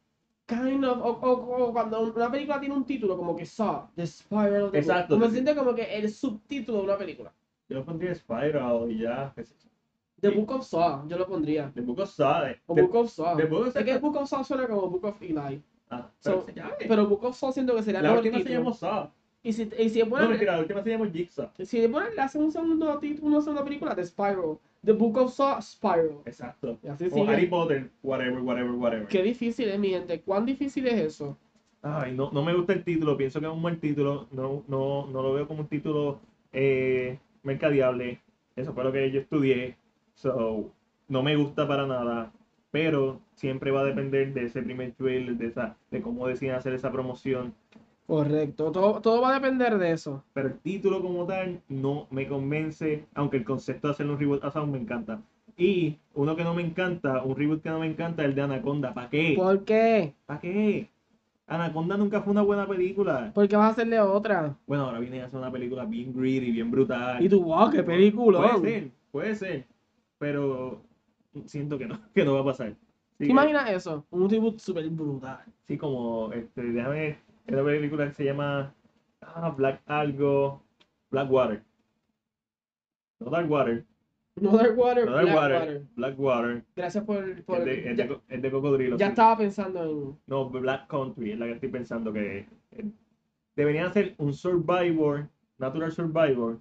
[0.46, 4.06] kind of o, o- o cuando una película tiene un título como que Saw, The
[4.06, 4.90] Spiral of the Book.
[4.90, 5.30] Exacto, Como sí.
[5.30, 7.32] se siente como que el subtítulo de una película.
[7.68, 9.32] Yo pondría Spiral y ya.
[9.34, 9.70] qué sé yo.
[10.30, 10.36] The.
[10.36, 11.70] Book of Saw, yo lo pondría.
[11.74, 12.44] The Book of Saw.
[12.44, 13.36] de- O Book of Saw.
[13.36, 15.62] The Book of Es que Book of Saw suena como Book of Eli.
[15.90, 18.38] Ah, pero, So, se llama- Pero Book of Saw siento que sería la mejor última
[18.38, 18.58] se título.
[18.60, 19.10] llamó Saw.
[19.42, 21.50] Y si, y si No, mentira, la última se llamó Jigsaw.
[21.62, 24.58] si le ponen, le hacen un segundo título, una segunda película de Spiral.
[24.84, 26.20] The Book of Saw, Spiral.
[26.24, 26.78] Exacto.
[26.82, 27.28] Y así O sigue.
[27.30, 29.06] Harry Potter, whatever, whatever, whatever.
[29.06, 30.20] Qué difícil es, mi gente.
[30.22, 31.36] ¿Cuán difícil es eso?
[31.82, 35.06] Ay, no, no me gusta el título, pienso que es un mal título, no, no,
[35.06, 36.18] no lo veo como un título
[36.54, 38.20] eh, mercadeable,
[38.56, 39.76] eso fue lo que yo estudié,
[40.14, 40.72] so,
[41.08, 42.32] no me gusta para nada,
[42.70, 46.74] pero siempre va a depender de ese primer trailer, de, esa, de cómo deciden hacer
[46.74, 47.54] esa promoción,
[48.06, 48.70] Correcto.
[48.70, 50.22] Todo, todo va a depender de eso.
[50.34, 54.44] pero el título como tal no me convence, aunque el concepto de hacer un reboot
[54.44, 55.20] a Sound me encanta.
[55.56, 58.42] Y uno que no me encanta, un reboot que no me encanta, es el de
[58.42, 58.92] Anaconda.
[58.92, 59.34] ¿Para qué?
[59.36, 60.14] ¿Por qué?
[60.26, 60.90] ¿Para qué?
[61.46, 63.30] Anaconda nunca fue una buena película.
[63.34, 64.56] Porque vas a hacerle otra.
[64.66, 67.24] Bueno, ahora viene a hacer una película bien greedy, bien brutal.
[67.24, 68.40] Y tú, wow, qué película.
[68.40, 69.66] Puede ser, puede ser.
[70.24, 70.80] Pero
[71.44, 72.74] siento que no, que no va a pasar.
[73.18, 74.06] ¿Te imaginas eso?
[74.10, 75.44] Un reboot súper brutal.
[75.64, 77.08] Sí, como, este, déjame
[77.46, 78.72] es una película que se llama
[79.20, 80.62] ah, Black Algo,
[81.10, 81.62] Blackwater.
[83.20, 83.84] No Darkwater,
[84.36, 85.82] No Dark Water, no Black Water.
[85.94, 86.64] Blackwater.
[86.74, 87.44] Gracias por...
[87.44, 88.96] por- Es de, ya de de cocodrilo.
[88.96, 89.10] ya sí.
[89.10, 90.18] estaba pensando en...
[90.26, 92.84] No, Black Country es la que estoy pensando que eh,
[93.56, 96.58] deberían hacer un Survivor, Natural Survivor,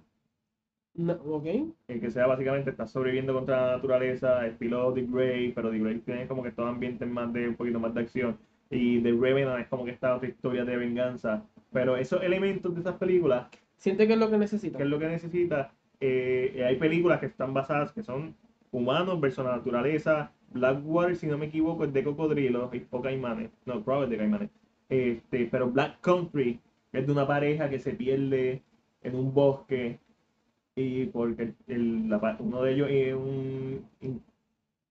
[0.94, 1.46] No, ok.
[1.88, 5.98] El que sea básicamente está sobreviviendo contra la naturaleza, estilo The Grey, pero The Grey
[6.00, 8.38] tiene como que todo ambiente más de un poquito más de acción.
[8.70, 11.44] Y The Revenant es como que esta otra historia de venganza.
[11.72, 14.78] Pero esos elementos de esas películas, Siente que es lo que necesita.
[14.78, 18.36] que es lo que necesita, eh, hay películas que están basadas, que son
[18.70, 20.32] humanos versus la naturaleza.
[20.52, 23.50] Blackwater, si no me equivoco, es de cocodrilos y o caimanes.
[23.66, 24.50] No, es de caimanes.
[24.88, 26.60] Este, pero Black Country
[26.92, 28.62] es de una pareja que se pierde
[29.02, 29.98] en un bosque
[30.76, 33.86] y porque el- la uno de ellos es un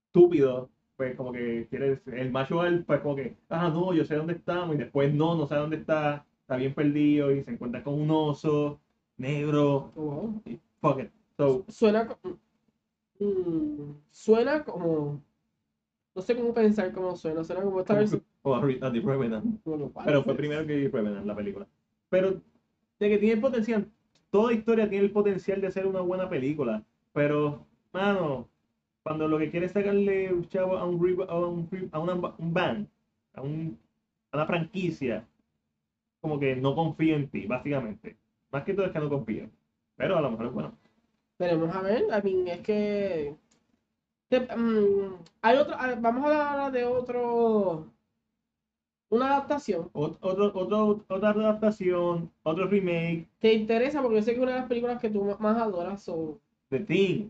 [0.08, 4.16] estúpido, pues como que quiere, el macho alfa, pues como que, ah, no, yo sé
[4.16, 7.84] dónde estamos, y después no, no sabe dónde está, está bien perdido y se encuentra
[7.84, 8.80] con un oso
[9.18, 10.42] negro, wow.
[10.46, 11.10] y fuck it.
[11.38, 12.38] So, Suena como.
[13.20, 15.22] mm, suena como.
[16.16, 17.44] No sé cómo pensar cómo suena.
[17.44, 18.24] Suena como esta versión.
[18.44, 19.60] como a Revenant.
[20.06, 21.68] Pero fue primero que Revenant, la película.
[22.10, 22.40] Pero
[23.00, 23.90] de que tiene potencial,
[24.34, 26.84] toda historia tiene el potencial de ser una buena película.
[27.14, 28.50] Pero, mano,
[29.04, 32.88] cuando lo que quiere es sacarle chavo a un, a un, a una, un band,
[33.36, 33.78] a, un,
[34.34, 35.24] una franquicia,
[36.20, 38.18] como que no confío en ti, básicamente.
[38.52, 39.52] Más que todo es que no confío.
[39.98, 40.78] Pero a lo mejor es bueno.
[41.38, 42.02] Veremos a ver.
[42.02, 43.36] I mean, es que.
[44.32, 45.14] mm,
[45.44, 45.76] hay otro.
[46.00, 47.93] Vamos a hablar de otro.
[49.14, 49.92] Una adaptación.
[49.94, 54.02] Ot- Otro, otro, otra adaptación, otro remake, ¿Te interesa?
[54.02, 56.02] Porque yo sé que una de las películas que tú más adoras.
[56.02, 56.40] So,
[56.70, 57.30] The Thing,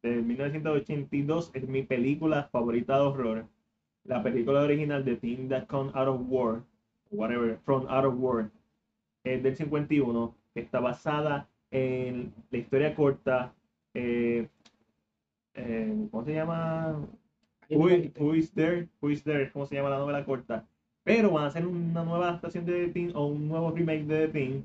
[0.00, 3.46] de 1982, es mi película favorita de horror.
[4.04, 6.62] La película original The Thing That Come Out of War,
[7.10, 8.50] whatever, From Out of War,
[9.24, 13.52] es del 51, que está basada en la historia corta,
[13.92, 14.46] eh,
[15.54, 17.08] eh, ¿cómo se llama?
[17.70, 18.88] Who is, Who is There?
[19.02, 19.50] Who is There?
[19.50, 20.64] ¿Cómo se llama la novela corta?
[21.08, 24.26] Pero van a hacer una nueva adaptación de The Thing o un nuevo remake de
[24.26, 24.62] The Thing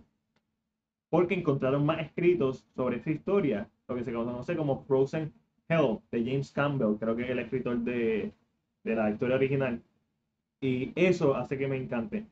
[1.09, 5.31] porque encontraron más escritos sobre esta historia, lo que se conoce como Frozen
[5.69, 8.33] Hell de James Campbell, creo que es el escritor de,
[8.83, 9.81] de la historia original.
[10.59, 12.27] Y eso hace que me encante.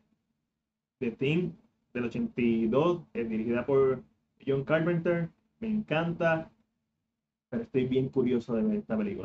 [0.99, 1.51] The Thing
[1.93, 4.03] del 82, es dirigida por
[4.45, 5.29] John Carpenter,
[5.61, 6.51] me encanta,
[7.49, 9.19] pero estoy bien curioso de ver esta película.